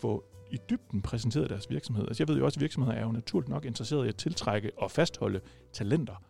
[0.00, 2.04] få i dybden præsenteret deres virksomhed.
[2.08, 4.70] Altså jeg ved jo også, at virksomheder er jo naturligt nok interesseret i at tiltrække
[4.76, 5.40] og fastholde
[5.72, 6.22] talenter.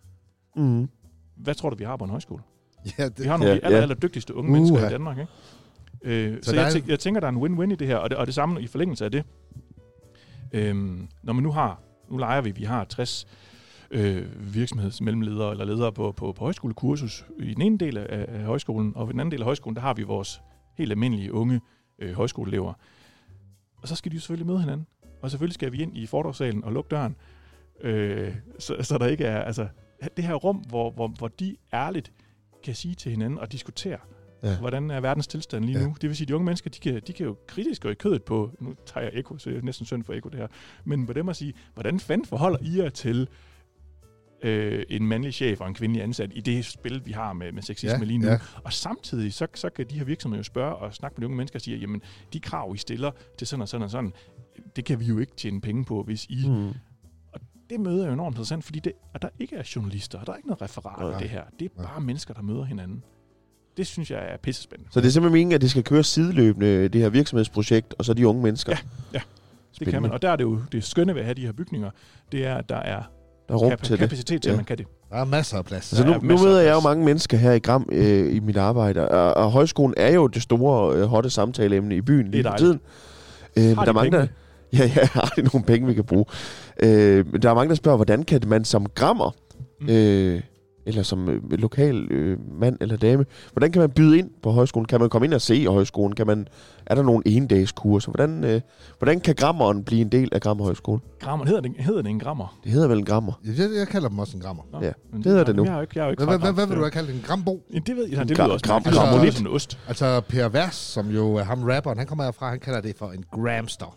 [0.57, 0.89] Mm.
[1.37, 2.43] Hvad tror du, vi har på en højskole?
[2.99, 3.83] Ja, det, Vi har nogle af Ja, de aller, ja.
[3.83, 4.87] aller dygtigste unge mennesker Uha.
[4.87, 5.33] i Danmark, ikke?
[6.03, 8.11] Øh, Så så jeg, tænk, jeg tænker, der er en win-win i det her, og
[8.11, 9.25] det, og det samme i forlængelse af det.
[10.53, 13.27] Øhm, når man nu har, nu leger vi, vi har 60
[13.91, 18.93] øh, virksomhedsmellemledere eller ledere på, på, på højskolekursus i den ene del af, af højskolen,
[18.97, 20.41] og i den anden del af højskolen, der har vi vores
[20.75, 21.61] helt almindelige unge
[21.99, 22.73] øh, højskoleelever.
[23.83, 24.87] Og så skal de jo selvfølgelig møde hinanden.
[25.23, 27.17] Og selvfølgelig skal vi ind i fordragssalen og lukke døren,
[27.81, 29.69] øh, så, så der ikke er, altså,
[30.17, 32.13] det her rum, hvor, hvor, hvor de ærligt
[32.65, 33.99] kan sige til hinanden og diskutere,
[34.47, 34.53] Ja.
[34.53, 34.59] ja.
[34.59, 35.83] hvordan er verdens tilstand lige Ja.
[35.83, 35.89] ja.
[35.89, 35.97] nu.
[36.01, 37.95] Det vil sige, at de unge mennesker, de kan, de kan jo kritisk gå i
[37.95, 40.47] kødet på, nu tager jeg Eko, så det er næsten synd for Eko det her,
[40.85, 43.29] men på dem at sige, hvordan fanden forholder I jer til
[44.43, 47.63] øh, en mandlig chef og en kvindelig ansat i det spil, vi har med, med
[47.63, 48.27] sexisme Ja, lige nu.
[48.29, 48.39] ja.
[48.65, 51.37] Og samtidig, så, så kan de her virksomheder jo spørge og snakke med de unge
[51.37, 54.13] mennesker og sige, jamen, de krav, I stiller til sådan og sådan og sådan,
[54.77, 56.73] det kan vi jo ikke tjene penge på, hvis I Mm.
[57.71, 60.33] det møde er jo enormt interessant, fordi det, at der ikke er journalister, og der
[60.33, 61.43] er ikke noget referat af det her.
[61.59, 63.03] Det er bare mennesker, der møder hinanden.
[63.77, 64.93] Det synes jeg er pissespændende.
[64.93, 68.15] Så det er simpelthen meningen, at det skal køre sideløbende, det her virksomhedsprojekt, og så
[68.15, 68.73] de unge mennesker.
[68.73, 68.79] Ja,
[69.15, 69.21] ja.
[69.79, 70.11] Det kan man.
[70.13, 71.91] Og der er det jo det skønne ved at have de her bygninger,
[72.33, 73.03] det er, at der er
[73.49, 73.99] Der er rum kap- til det.
[73.99, 74.53] kapacitet til, Ja.
[74.53, 74.87] at man kan det.
[75.11, 75.93] Der er masser af plads.
[75.93, 78.57] Altså Der nu, nu møder jeg jo mange mennesker her i Gram øh, i mit
[78.57, 82.57] arbejde, og, og højskolen er jo det store, øh, hotte samtaleemne i byen lige for
[82.57, 82.81] tiden.
[83.57, 84.27] Øh, men Har der er de mange, der,
[84.79, 86.25] ja, ja, har de nogle penge, vi kan bruge.
[86.83, 89.31] Øh, men der er mange, der spørger, hvordan kan man som grammer
[89.81, 89.89] Mm.
[89.91, 90.41] øh,
[90.87, 94.87] eller som øh, lokal øh, mand eller dame, hvordan kan man byde ind på højskolen?
[94.87, 96.15] Kan man komme ind og se højskolen?
[96.15, 96.49] Kan man,
[96.87, 98.11] er der nogle endagskurser?
[98.11, 98.61] Hvordan, øh,
[98.99, 101.03] hvordan kan grammeren blive en del af Grammerhøjskolen?
[101.21, 102.59] Grammer, hedder det, hedder det en grammer?
[102.65, 103.33] Det hedder vel en grammer?
[103.45, 104.63] Jeg, jeg kalder dem også en grammer.
[104.73, 105.65] Nå, Ja, men det hedder det nu.
[105.65, 107.11] Jeg jo ikke, jeg jo ikke Hvad, hvad, vil du have kaldt?
[107.11, 107.63] En grambo?
[107.75, 109.79] Ja, det ved jeg, En det lyder også gram- lyder som en ost.
[109.89, 113.11] Altså Per Vers, som jo er ham rapperen, han kommer herfra, han kalder det for
[113.11, 113.97] en gramster.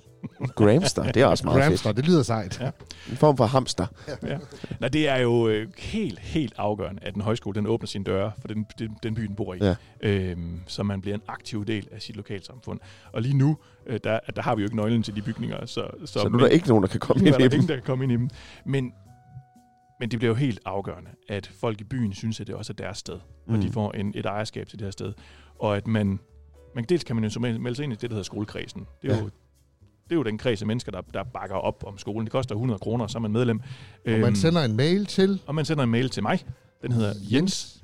[0.56, 1.68] Gramster, det er også meget fedt.
[1.70, 2.60] Gramster, det lyder sejt.
[2.62, 2.72] Ja.
[3.12, 3.88] En form for hamster.
[4.24, 4.38] Ja.
[4.80, 8.32] Nej, det er jo øh, helt, helt afgørende, at en højskole den åbner sine døre
[8.42, 9.58] for den, den, den by, den bor i.
[9.62, 9.76] Ja.
[10.02, 12.80] Øhm, så man bliver en aktiv del af sit lokalsamfund.
[13.12, 15.66] Og lige nu, øh, der, der har vi jo ikke nøglen til de bygninger.
[15.66, 17.54] Så, så, Så nu er der ikke nogen, der kan komme ind i der dem.
[17.54, 18.30] ingen, der kan komme ind i dem.
[18.66, 18.94] Men,
[20.00, 22.76] men det bliver jo helt afgørende, at folk i byen synes, at det også er
[22.84, 23.14] deres sted.
[23.48, 23.62] Og Mm.
[23.62, 25.14] de får en, et ejerskab til det her sted.
[25.60, 26.20] Og at man,
[26.76, 28.86] man dels kan man jo melde sig ind i det, der hedder skolekredsen.
[29.02, 29.22] Det er, Ja.
[29.22, 29.30] jo,
[30.10, 32.26] det er jo den kreds af mennesker, der, der bakker op om skolen.
[32.26, 33.60] Det koster 100 kroner, så er man medlem.
[34.06, 36.40] Og man Øhm, sender en mail til og man sender en mail til mig.
[36.82, 37.82] Den hedder jens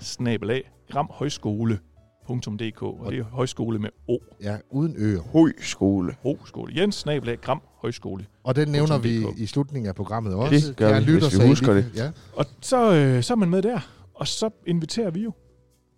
[0.91, 4.17] gramhøjskole.dk og det er højskole med O.
[4.43, 5.21] ja, uden øer.
[5.21, 6.15] Højskole.
[6.23, 6.73] O-skole.
[6.77, 7.05] Jens
[7.41, 8.25] Gram Højskole.
[8.43, 10.67] Og den nævner vi i slutningen af programmet også.
[10.67, 12.11] Det gør Kære vi, lytter, hvis vi husker lige- Ja.
[12.33, 13.79] Og så, øh, så er man med der.
[14.13, 15.31] Og så inviterer vi jo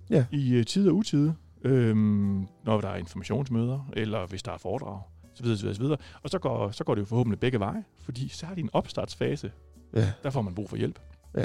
[0.09, 0.25] Ja.
[0.31, 1.35] i øh, tid og utide,
[1.65, 4.99] øhm, når der er informationsmøder, eller hvis der er foredrag,
[5.37, 5.97] så videre, så videre, så videre.
[6.23, 8.69] Og så går, så går det jo forhåbentlig begge veje, fordi så er det en
[8.73, 9.51] opstartsfase,
[9.95, 10.11] Ja.
[10.23, 10.99] der får man brug for hjælp.
[11.37, 11.43] Ja.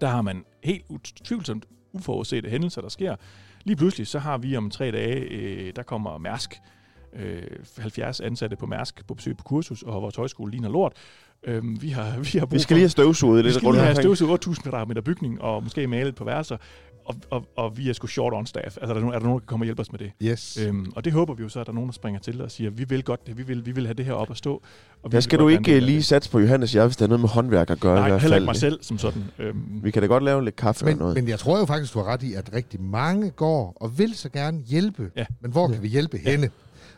[0.00, 3.16] Der har man helt utvivlsomt uforudsete hændelser, der sker.
[3.64, 6.54] Lige pludselig, så har vi om tre dage, øh, der kommer Mærsk,
[7.12, 7.42] øh,
[7.78, 10.92] 70 ansatte på Mærsk på besøg på kursus, og vores højskole ligner lort.
[11.42, 13.66] Øhm, vi har, vi har brug Vi skal for- lige have støvsuget vi lidt skal
[13.66, 14.16] rundt lige have omkring.
[14.16, 16.56] støvsuget 8.000 kvadratmeter bygning, og måske malet på værelser,
[17.04, 18.64] og, og, og vi er sgu short on staff.
[18.66, 20.10] Altså, er der, nogen, er der nogen, der kan komme og hjælpe os med det?
[20.22, 20.56] Yes.
[20.56, 22.50] Øhm, og det håber vi jo så, at der er nogen, der springer til og
[22.50, 24.62] siger, vi vil godt det, vi vil, vi vil have det her op at stå.
[25.02, 26.04] Og vi Der skal du ikke øh, lige det.
[26.04, 28.20] satse på Johannes jeg, hvis der er noget med håndværk at gøre i Nej, hvert
[28.20, 28.42] heller fald.
[28.42, 29.24] ikke mig selv som sådan.
[29.38, 31.14] Øhm, Vi kan da godt lave lidt kaffe og Men, noget.
[31.14, 34.14] men jeg tror jo faktisk, du har ret i, at rigtig mange går og vil
[34.14, 35.10] så gerne hjælpe.
[35.16, 35.24] Ja.
[35.40, 35.80] Men hvor kan Ja.
[35.80, 36.30] vi hjælpe Ja.
[36.30, 36.50] henne?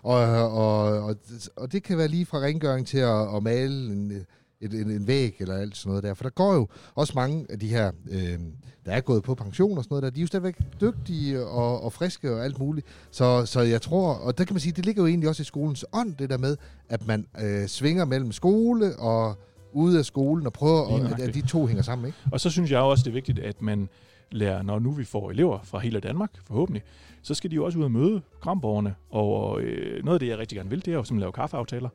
[0.03, 0.14] Og,
[0.53, 1.16] og, og,
[1.57, 4.12] og det kan være lige fra rengøring til at, at male en,
[4.61, 6.14] et, en, en væg eller alt sådan noget der.
[6.14, 8.38] For der går jo også mange af de her, øh,
[8.87, 11.85] der er gået på pension og sådan noget der, de er jo stadigvæk dygtige og,
[11.85, 12.87] og friske og alt muligt.
[13.11, 15.45] Så, så jeg tror, og der kan man sige, det ligger jo egentlig også i
[15.45, 16.57] skolens ånd, det der med,
[16.88, 19.35] at man øh, svinger mellem skole og
[19.73, 22.19] ude af skolen og prøver, at, at de to hænger sammen, ikke?
[22.33, 23.88] Og så synes jeg også, det er vigtigt, at man
[24.31, 26.83] lærer, når nu vi får elever fra hele Danmark, forhåbentlig,
[27.23, 28.95] så skal de jo også ud og møde gramborgerne.
[29.11, 31.88] Og øh, noget af det, jeg rigtig gerne vil, det er jo simpelthen lave kaffeaftaler.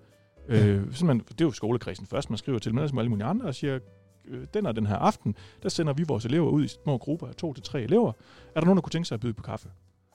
[0.47, 3.10] Øh, så man, det er jo skolekredsen først, man skriver til, men ellers med alle
[3.10, 3.80] mulige andre og siger,
[4.27, 7.27] øh, den og den her aften, der sender vi vores elever ud i små grupper
[7.27, 8.12] af to til tre elever.
[8.56, 9.69] Er der nogen, der kunne tænke sig at byde på kaffe?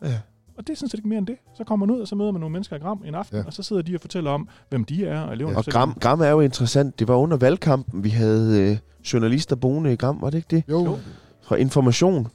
[0.04, 0.20] Ja.
[0.58, 1.36] Og det er sådan set ikke mere end det.
[1.56, 3.40] Så kommer man ud, og så møder man nogle mennesker i Gram en aften, Ja.
[3.40, 3.46] ja.
[3.46, 5.58] og så sidder de og fortæller om, hvem de er, og eleverne Ja.
[5.58, 6.98] Og Gram, Gram er jo interessant.
[6.98, 8.78] Det var under valgkampen, vi havde øh,
[9.12, 10.64] journalister boende i Gram, var det ikke det?
[10.70, 10.98] Jo.
[11.42, 12.28] Fra Information.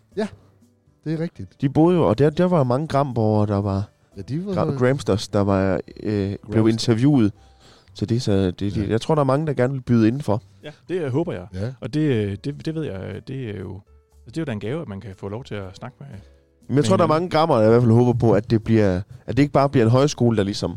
[1.05, 1.61] det er rigtigt.
[1.61, 4.77] De boede jo, og der, der var mange Gramborgere, der var Ja, de var, Gram,
[4.77, 7.33] Gramsters, der var, øh, blev interviewet.
[7.93, 8.89] Så det, så det, det, Ja.
[8.89, 10.41] jeg tror, der er mange, der gerne vil byde indenfor.
[10.63, 11.47] Ja, det øh, håber jeg.
[11.53, 11.73] Ja.
[11.81, 13.81] Og det, det, det ved jeg, det er jo...
[14.25, 16.07] Det er jo da en gave, at man kan få lov til at snakke med.
[16.67, 18.63] Men jeg tror, der er mange grammer, der i hvert fald håber på, at det,
[18.63, 20.75] bliver, at det ikke bare bliver en højskole, der ligesom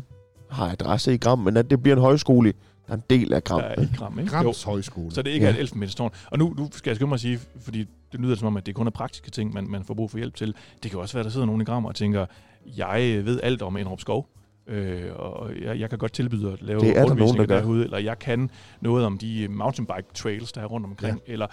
[0.49, 2.53] har adresse i Gram, men at det bliver en højskole,
[2.87, 3.61] der er en del af Gram.
[3.61, 4.31] Der er i Gram, ikke?
[4.31, 5.11] Grams Højskole.
[5.11, 5.51] Så det ikke Ja.
[5.51, 6.11] er et elfenbenstårn.
[6.31, 7.79] Og nu, nu skal jeg skynde mig at sige, fordi
[8.11, 10.17] det lyder som om, at det kun er praktiske ting, man, man får brug for
[10.17, 10.55] hjælp til.
[10.83, 12.25] Det kan også være, at der sidder nogen i Gram og tænker,
[12.77, 14.27] jeg ved alt om Enrup Skov,
[14.67, 17.55] øh, og jeg, jeg kan godt tilbyde at lave Det er der nogen, rundvisninger der
[17.55, 17.61] gør.
[17.61, 18.49] derude, eller jeg kan
[18.81, 21.33] noget om de mountainbike trails, der er rundt omkring, ja.
[21.33, 21.47] eller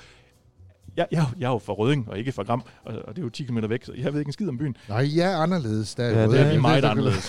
[0.97, 3.27] jeg, jeg, jeg er jo fra Røding, og ikke fra Gram, og, og det er
[3.27, 4.77] jo 10 km væk, så jeg ved ikke en skid om byen.
[4.89, 5.95] Nej, jeg er anderledes.
[5.95, 7.27] Der Ja, jo- det er vi jeg- meget anderledes.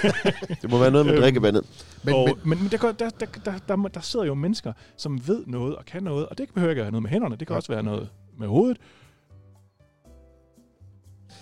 [0.62, 1.64] Det må være noget med Øhm, drikkevandet.
[2.04, 5.42] Men, og, men, men, der, der, der, der, der, der sidder jo mennesker, som ved
[5.46, 7.54] noget og kan noget, og det behøver ikke at have noget med hænderne, det kan
[7.54, 7.56] Ja.
[7.56, 8.76] også være noget med hovedet.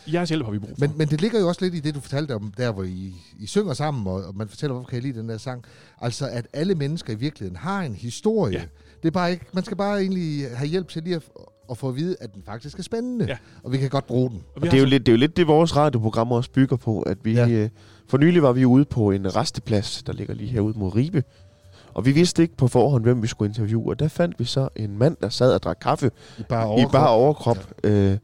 [0.06, 0.86] Jeres hjælp har vi brug for.
[0.86, 3.14] men, men det ligger jo også lidt i det, du fortalte om, der hvor I,
[3.38, 5.64] I synger sammen, og, og man fortæller, hvorfor kan jeg lide den der sang.
[6.00, 8.58] Altså, at alle mennesker i virkeligheden har en historie.
[8.58, 8.64] Ja.
[9.02, 11.22] Det er bare ikke, man skal bare egentlig have hjælp til lige at,
[11.70, 13.24] at få at vide, at den faktisk er spændende.
[13.24, 13.36] Ja.
[13.62, 14.42] Og vi kan godt bruge den.
[14.56, 17.02] og det er, jo lidt, det er jo lidt det, vores radioprogram også bygger på,
[17.02, 17.32] at vi...
[17.32, 17.48] Ja.
[17.48, 17.68] Øh,
[18.08, 21.22] for nylig var vi ude på en resteplads, der ligger lige herude mod Ribe.
[21.94, 23.92] Og vi vidste ikke på forhånd, hvem vi skulle interviewe.
[23.92, 26.66] Og der fandt vi så en mand, der sad og drak kaffe I bare i
[26.66, 26.92] overkrop.
[26.92, 27.72] bare overkrop.
[27.84, 27.90] Ja.
[27.90, 28.18] Øh,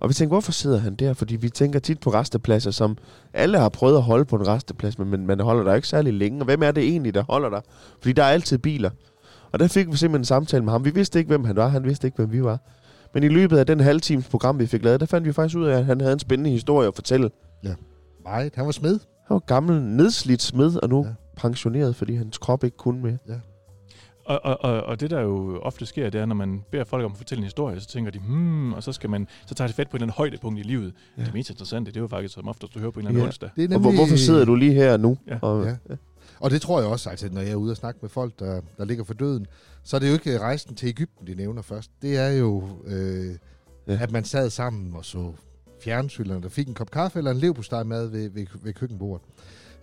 [0.00, 1.12] og vi tænkte, hvorfor sidder han der?
[1.12, 2.96] Fordi vi tænker tit på restepladser, som
[3.32, 6.40] alle har prøvet at holde på en resteplads, men, man holder der ikke særlig længe.
[6.40, 7.60] Og hvem er det egentlig, der holder der?
[8.00, 8.90] Fordi der er altid biler.
[9.52, 10.84] Og der fik vi simpelthen en samtale med ham.
[10.84, 11.68] Vi vidste ikke, hvem han var.
[11.68, 12.58] Han vidste ikke, hvem vi var.
[13.14, 15.56] Men i løbet af den halve times program, vi fik lavet, der fandt vi faktisk
[15.56, 17.30] ud af, at han havde en spændende historie at fortælle.
[18.24, 18.52] Meget.
[18.54, 18.98] Han var smed.
[19.26, 21.08] Han var gammel, nedslidt smed, og nu Ja.
[21.08, 21.14] ja.
[21.36, 23.18] pensioneret, fordi hans krop ikke kunne mere.
[24.26, 27.04] Og, og, og, og det, der jo ofte sker, det er, når man beder folk
[27.04, 29.68] om at fortælle en historie, så tænker de, hmm, og så, skal man, så tager
[29.68, 30.92] de fat på en eller anden højdepunkt i livet.
[31.18, 31.24] Ja.
[31.24, 33.20] Det mest interessante, det er jo faktisk, som ofte du hører på en eller anden
[33.22, 33.26] Ja.
[33.26, 33.50] onsdag.
[33.56, 35.18] Det er Og hvor, hvorfor sidder du lige her nu?
[35.28, 35.38] Ja.
[35.42, 35.76] Og, Ja.
[36.40, 38.60] Og det tror jeg også, altså, når jeg er ude og snakke med folk, der,
[38.78, 39.46] der ligger for døden,
[39.82, 41.90] så er det jo ikke rejsen til Ægypten, de nævner først.
[42.02, 43.34] Det er jo, øh,
[43.88, 43.98] Ja.
[44.02, 45.32] at man sad sammen og så
[45.80, 49.26] fjernsyn, eller der fik en kop kaffe eller en leverpostejmad ved, ved, ved køkkenbordet.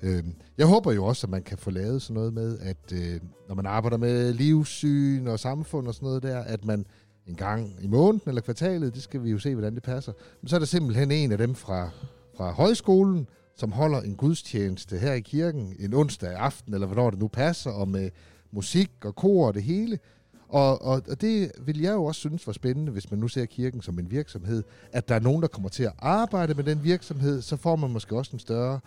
[0.02, 0.24] Øh,
[0.58, 3.56] jeg håber jo også, at man kan få lavet sådan noget med, at øh, når
[3.56, 6.86] man arbejder med livssyn og samfund og sådan noget der, at man
[7.28, 10.48] en gang i måneden eller kvartalet, det skal vi jo se, hvordan det passer, men
[10.48, 11.90] så er der simpelthen en af dem fra,
[12.38, 17.20] fra højskolen, som holder en gudstjeneste her i kirken en onsdag aften, eller hvornår det
[17.20, 18.10] nu passer, og med
[18.52, 20.00] musik og kor og det hele.
[20.48, 23.46] Og, og, og det vil jeg jo også synes var spændende, hvis man nu ser
[23.46, 26.84] kirken som en virksomhed, at der er nogen, der kommer til at arbejde med den
[26.84, 28.80] virksomhed, så får man måske også en større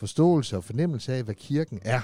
[0.00, 2.00] forståelse og fornemmelse af, hvad kirken er.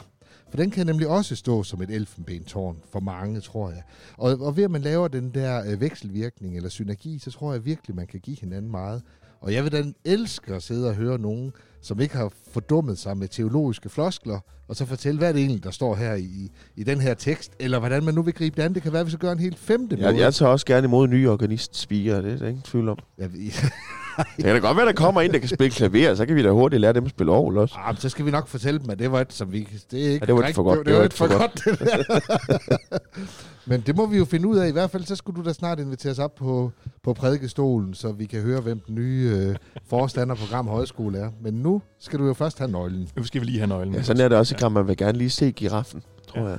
[0.50, 3.82] For den kan nemlig også stå som et elfenbentårn for mange, tror jeg.
[4.16, 7.64] Og, og ved at man laver den der øh, vekselvirkning eller synergi, så tror jeg
[7.64, 9.02] virkelig, man kan give hinanden meget.
[9.40, 13.16] Og jeg vil da elske at sidde og høre nogen, som ikke har fordummet sig
[13.16, 17.00] med teologiske floskler, og så fortælle, hvad det egentlig, der står her i, i den
[17.00, 18.74] her tekst, eller hvordan man nu vil gribe det an.
[18.74, 20.22] Det kan være, at vi så gør en helt femte jeg, måde.
[20.24, 22.98] jeg tager også gerne imod nye organistspiger, det er der ingen tvivl om.
[23.18, 23.52] Jeg, ved-
[24.16, 26.42] Det kan da godt være, der kommer en, der kan spille klaver, så kan vi
[26.42, 27.74] da hurtigt lære dem at spille orgel også.
[27.78, 29.68] ah, men så skal vi nok fortælle dem, at det var et, som vi...
[29.90, 30.78] Det er ikke Ja, det var et rigtig- for godt.
[30.78, 32.98] Det, det var et for godt, det der.
[33.68, 34.68] Men det må vi jo finde ud af.
[34.68, 38.12] I hvert fald, så skulle du da snart invitere os op på, på prædikestolen, så
[38.12, 39.56] vi kan høre, hvem den nye øh,
[39.88, 41.30] forstander på Gram Højskole er.
[41.42, 43.08] Men nu skal du jo først have nøglen.
[43.16, 43.94] Nu skal vi lige have nøglen.
[43.94, 44.72] Ja, sådan er det også i Gram.
[44.72, 46.48] Man vil gerne lige se giraffen, tror Ja.
[46.48, 46.58] jeg.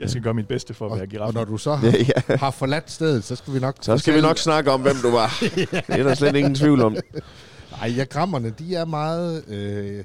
[0.00, 1.86] Jeg skal gøre mit bedste for at være Og, og når du så har,
[2.28, 2.36] ja.
[2.36, 3.76] har forladt stedet, så skal vi nok...
[3.80, 5.38] Så skal vi nok snakke om, hvem du var.
[5.40, 6.96] Det er der slet ingen tvivl om.
[7.82, 10.04] Ej, ja, grammerne, de er meget øh,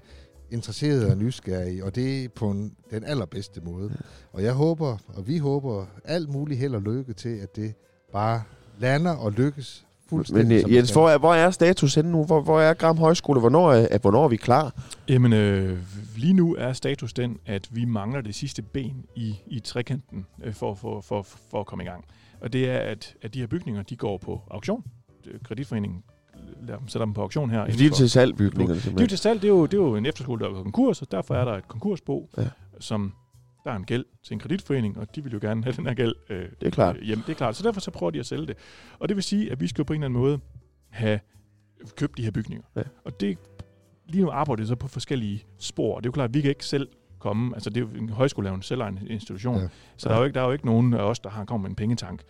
[0.51, 3.97] interesserede og nysgerrige, og det er på en, den allerbedste måde.
[4.33, 7.73] Og jeg håber, og vi håber, alt muligt held og lykke til, at det
[8.13, 8.43] bare
[8.79, 10.47] lander og lykkes fuldstændig.
[10.47, 12.23] Men øh, det Jens, hvor er, hvor er status henne nu?
[12.23, 13.39] Hvor, hvor er Gram Højskole?
[13.39, 14.73] Hvornår er, hvornår er vi klar?
[15.09, 15.79] Jamen, øh,
[16.17, 20.53] lige nu er status den, at vi mangler det sidste ben i, i trekanten øh,
[20.53, 22.05] for, for, for, for at komme i gang.
[22.41, 24.83] Og det er, at, at de her bygninger, de går på auktion.
[25.27, 26.03] Øh, Kreditforeningen
[26.61, 27.65] lader dem, sætter dem på auktion her.
[27.65, 29.09] Det er til salgbygningerne Det er jo simpelthen.
[29.09, 31.35] til salg, det er jo, det er jo en efterskole, der er konkurs, og derfor
[31.35, 32.43] er der et konkursbo, ja.
[32.79, 33.13] som
[33.65, 35.93] der er en gæld til en kreditforening, og de vil jo gerne have den her
[35.93, 36.95] gæld øh, Det er klart.
[36.97, 37.21] øh, hjem.
[37.21, 37.55] Det er klart.
[37.55, 38.57] Så derfor så prøver de at sælge det.
[38.99, 40.39] Og det vil sige, at vi skal på en eller anden måde
[40.89, 41.19] have
[41.97, 42.65] købt de her bygninger.
[42.75, 42.81] Ja.
[43.05, 43.37] Og det,
[44.07, 45.97] lige nu arbejder det så på forskellige spor.
[45.99, 46.87] Det er jo klart, at vi kan ikke selv
[47.19, 49.61] komme, altså det er jo en højskole er en selvejende institution, Ja.
[49.61, 49.67] ja.
[49.97, 51.63] så der er, jo ikke, der er jo ikke nogen af os, der har kommet
[51.63, 52.21] med en pengetank.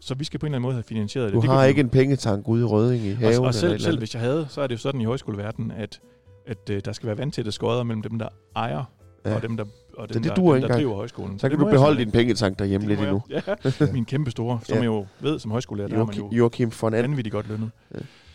[0.00, 1.34] Så vi skal på en eller anden måde have finansieret det.
[1.34, 3.24] Du det har ikke en pengetank ude i Røding i haven?
[3.24, 5.04] og, eller og selv, eller selv hvis jeg havde, så er det jo sådan i
[5.04, 6.00] højskoleverdenen, at,
[6.46, 8.84] at øh, der skal være vandtætte skodder mellem dem, der ejer,
[9.24, 9.34] Ja.
[9.34, 9.64] og dem, der,
[9.96, 10.80] og dem, det der, duer dem, der engang.
[10.80, 11.38] driver højskolen.
[11.38, 13.22] Så kan det du beholde din simpelthen pengetank derhjemme lidt endnu.
[13.28, 13.56] Det jeg.
[13.80, 14.80] Ja, min kæmpe store, som Ja.
[14.80, 17.02] jeg jo ved som højskolelærer, der er man jo Joachim, Joachim von And.
[17.02, 17.70] vanvittigt godt lønnet.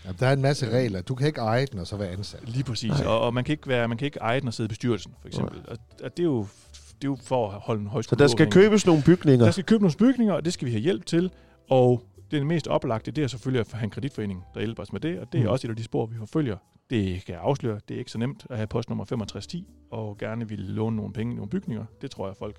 [0.05, 1.01] Ja, der er en masse regler.
[1.01, 2.39] Du kan ikke eje den og så være ansat.
[2.49, 3.01] Lige præcis.
[3.05, 5.11] Og, og, man, kan ikke være, man kan ikke eje den og sidde i bestyrelsen,
[5.21, 5.57] for eksempel.
[5.67, 6.39] Og, og det, er jo,
[6.71, 9.45] det er jo for at holde en Så højskole der skal købes nogle bygninger.
[9.45, 11.31] Der skal købe nogle bygninger, og det skal vi have hjælp til.
[11.69, 14.99] Og det mest oplagte, det er selvfølgelig at have en kreditforening, der hjælper os med
[15.01, 15.19] det.
[15.19, 15.49] Og det er Mm.
[15.49, 16.57] også et af de spor, vi forfølger.
[16.89, 17.79] Det kan jeg afsløre.
[17.87, 21.31] Det er ikke så nemt at have postnummer 6510 og gerne vil låne nogle penge
[21.33, 21.85] i nogle bygninger.
[22.01, 22.57] Det tror jeg, folk...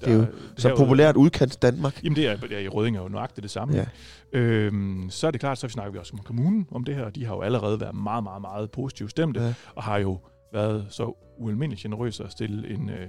[0.00, 0.26] Det er jo
[0.56, 2.04] Så herude- populært udkants Danmark.
[2.04, 3.74] Jamen det er, det er i Rødding er jo nøjagtigt det samme.
[3.74, 3.86] Ja.
[4.32, 7.14] Øhm, så er det klart, så snakker vi også med kommunen om det her, og
[7.14, 9.54] de har jo allerede været meget, meget, meget positivt stemte, Ja.
[9.74, 10.18] og har jo
[10.52, 13.08] været så ualmindeligt generøse at stille en, øh,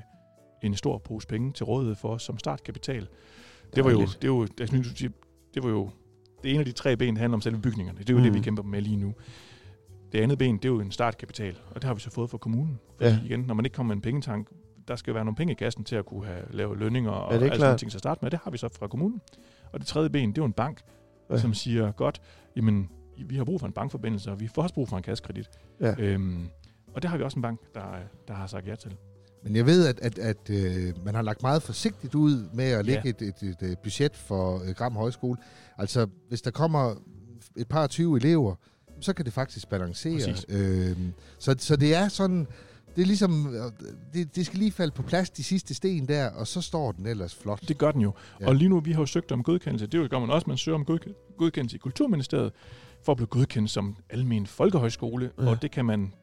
[0.63, 3.07] en stor pose penge til rådighed for os som startkapital.
[3.75, 4.93] Det var jo, det, jo, jeg synes,
[5.53, 5.89] det var jo
[6.43, 7.99] det ene af de tre ben, der handler om selve bygningerne.
[7.99, 8.25] Det er jo Mm.
[8.25, 8.31] mm.
[8.31, 9.13] det, vi kæmper med lige nu.
[10.11, 12.37] Det andet ben, det er jo en startkapital, og det har vi så fået fra
[12.37, 12.79] kommunen.
[12.97, 13.19] Fordi Ja.
[13.25, 14.47] igen, når man ikke kommer med en pengetank,
[14.87, 17.43] der skal være nogle penge i kassen til at kunne have, lave lønninger og Ja,
[17.45, 18.31] alle sådan ting til at starte med.
[18.31, 19.21] Det har vi så fra kommunen.
[19.71, 20.81] Og det tredje ben, det er jo en bank,
[21.29, 21.37] Ja.
[21.37, 22.21] som siger, godt,
[22.55, 22.89] jamen,
[23.27, 25.49] vi har brug for en bankforbindelse, og vi får også brug for en kassekredit.
[25.81, 25.95] Ja.
[25.99, 26.47] Øhm,
[26.93, 27.81] og det har vi også en bank, der,
[28.27, 28.95] der har sagt ja til.
[29.43, 32.85] Men jeg ved, at, at, at øh, man har lagt meget forsigtigt ud med at
[32.85, 33.09] lægge Ja.
[33.09, 35.37] et, et, et, et budget for øh, Gram Højskole.
[35.77, 36.95] Altså, hvis der kommer
[37.57, 38.55] et par 20 elever,
[39.01, 40.13] så kan det faktisk balancere.
[40.33, 40.45] Præcis.
[40.49, 40.97] Øh,
[41.39, 42.47] så, så det er sådan,
[42.95, 43.61] det er ligesom, øh,
[44.13, 47.05] det, det skal lige falde på plads, de sidste sten der, og så står den
[47.05, 47.61] ellers flot.
[47.67, 48.13] Det gør den jo.
[48.39, 48.43] Ja.
[48.45, 48.49] Ja.
[48.49, 49.87] Og lige nu, vi har jo søgt om godkendelse.
[49.87, 52.51] Det gør man også, man søger om godke- godkendelse i Kulturministeriet,
[53.05, 55.43] for at blive godkendt som almen folkehøjskole, Ja.
[55.43, 55.49] ja.
[55.49, 56.13] og det kan man,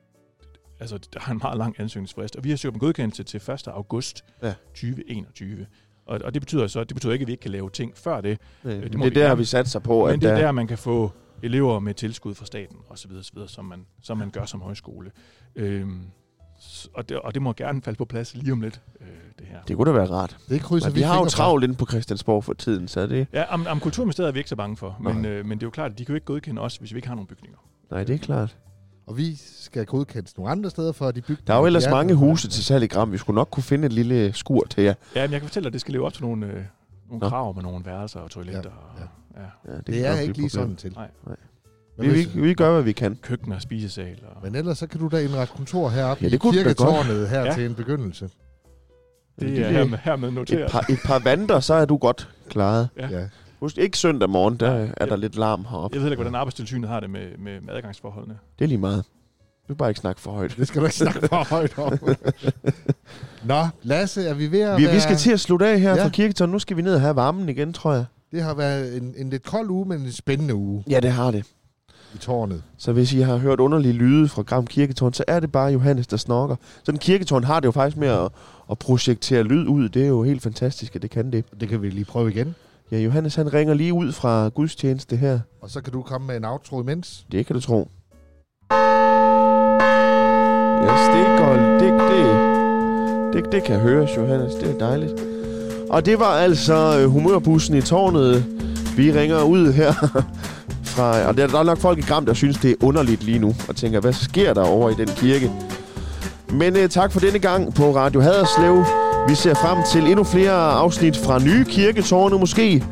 [0.81, 3.67] altså der har en meget lang ansøgningsfrist, og vi har søgt om godkendelse til 1.
[3.69, 4.55] august Ja.
[4.75, 5.67] 2021.
[6.07, 8.21] Og, og det betyder så, det betyder ikke, at vi ikke kan lave ting før
[8.21, 9.39] det, Det, det det må er vi der, gerne.
[9.39, 10.05] vi satser på.
[10.05, 13.39] men at det er der, man kan få elever med tilskud fra staten, osv., osv.
[13.47, 15.11] Som, man, som man gør som højskole.
[15.57, 16.01] Øhm,
[16.61, 19.07] S- Og det, og det må gerne falde på plads lige om lidt, øh,
[19.39, 19.59] det her.
[19.69, 20.37] Det kunne da være rart.
[20.49, 23.27] Det krydser Men vi vi har jo travlt inde på Christiansborg for tiden, så det...
[23.33, 25.67] Ja, om, om Kulturministeriet er vi ikke så bange for, men, øh, men det er
[25.67, 27.59] jo klart, at de kan jo ikke godkende os, hvis vi ikke har nogen bygninger.
[27.91, 28.57] Nej, det er klart.
[29.07, 31.45] Og vi skal godkendes nogle andre steder for de bygninger.
[31.47, 33.13] Der er jo ellers mange huse til salg i Gram.
[33.13, 34.95] Vi skulle nok kunne finde et lille skur til jer.
[35.15, 36.53] Ja, men jeg kan fortælle dig, at det skal leve op til nogle, øh,
[37.09, 37.29] nogle Nå.
[37.29, 38.71] krav med nogle værelser og toiletter.
[38.99, 39.73] Ja, Og, ja.
[39.73, 40.77] Ja, Det, det er ikke lige et problem.
[40.77, 40.93] sådan til.
[40.97, 41.09] Nej.
[41.27, 41.37] Men,
[41.99, 43.19] Vi, hvis, vi, vi gør, hvad vi kan.
[43.23, 44.19] Køkken og spisesal.
[44.37, 46.53] Og, men ellers så kan du da indrette kontor heroppe Ja, ja, det i kunne
[46.53, 46.57] godt.
[46.65, 47.47] kirketårnet her Ja.
[47.47, 47.55] ja.
[47.55, 48.31] til en begyndelse.
[49.41, 50.71] det lille- er hermed, hermed Et noteret.
[50.71, 52.89] par, et par vandter, så er du godt klaret.
[52.99, 53.09] Ja.
[53.09, 53.29] Ja.
[53.61, 55.95] Husk, ikke søndag morgen, der Nej, er der jeg- lidt larm heroppe.
[55.97, 58.39] Jeg ved ikke, hvordan arbejdstilsynet har det med, med, med adgangsforholdene.
[58.59, 59.05] Det er lige meget.
[59.69, 60.55] Du vil bare ikke snakke for højt.
[60.57, 61.99] Det skal du ikke snakke for højt om.
[63.45, 64.95] Nå, Lasse, er vi ved at Vi, være...
[64.95, 66.05] vi skal til at slutte af her Ja.
[66.05, 66.49] fra Kirketon.
[66.49, 68.05] Nu skal vi ned og have varmen igen, tror jeg.
[68.37, 71.31] Det har været en, en lidt kold uge, men en spændende uge Ja, det har
[71.31, 71.45] det.
[72.15, 72.63] i tårnet.
[72.79, 76.07] Så hvis I har hørt underlige lyde fra Gram Kirketårn, så er det bare Johannes,
[76.07, 76.57] der snokker.
[76.85, 78.29] Så en kirketårn har det jo faktisk med at,
[78.71, 79.89] at projektere lyd ud.
[79.89, 81.45] Det er jo helt fantastisk, at det kan det.
[81.61, 82.55] Det kan vi lige prøve igen.
[82.93, 85.41] Ja, Johannes han ringer lige ud fra gudstjeneste her.
[85.61, 87.27] Og så kan du komme med en outro imens.
[87.33, 87.89] Det kan du tro.
[90.83, 90.93] Ja,
[91.39, 91.55] går...
[91.81, 94.55] Det, det, det, det kan høres, Johannes.
[94.55, 95.36] Det er dejligt.
[95.91, 98.45] Og det var altså øh, humørbussen i tårnet.
[98.97, 99.93] Vi ringer ud her
[100.93, 101.29] fra...
[101.29, 103.55] Og der, der er nok folk i Gram, der synes, det er underligt lige nu.
[103.69, 105.53] Og tænker, hvad sker der over i den kirke?
[106.51, 108.85] Men øh, tak for denne gang på Radio Haderslev.
[109.29, 112.85] Vi ser frem til endnu flere afsnit fra nye kirketårne måske.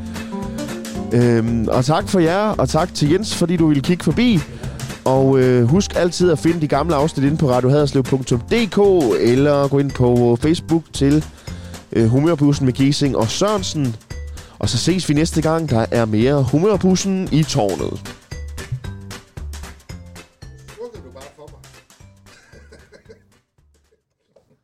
[1.13, 4.39] Øhm, og tak for jer, og tak til Jens, fordi du ville kigge forbi.
[5.05, 8.79] Og øh, husk altid at finde de gamle afsnit inde på radiohaderslev.dk
[9.19, 11.25] eller gå ind på Facebook til
[11.91, 13.95] øh, Humørbussen med Giesing og Sørensen.
[14.59, 18.24] Og så ses vi næste gang, der er mere Humørbussen i tårnet.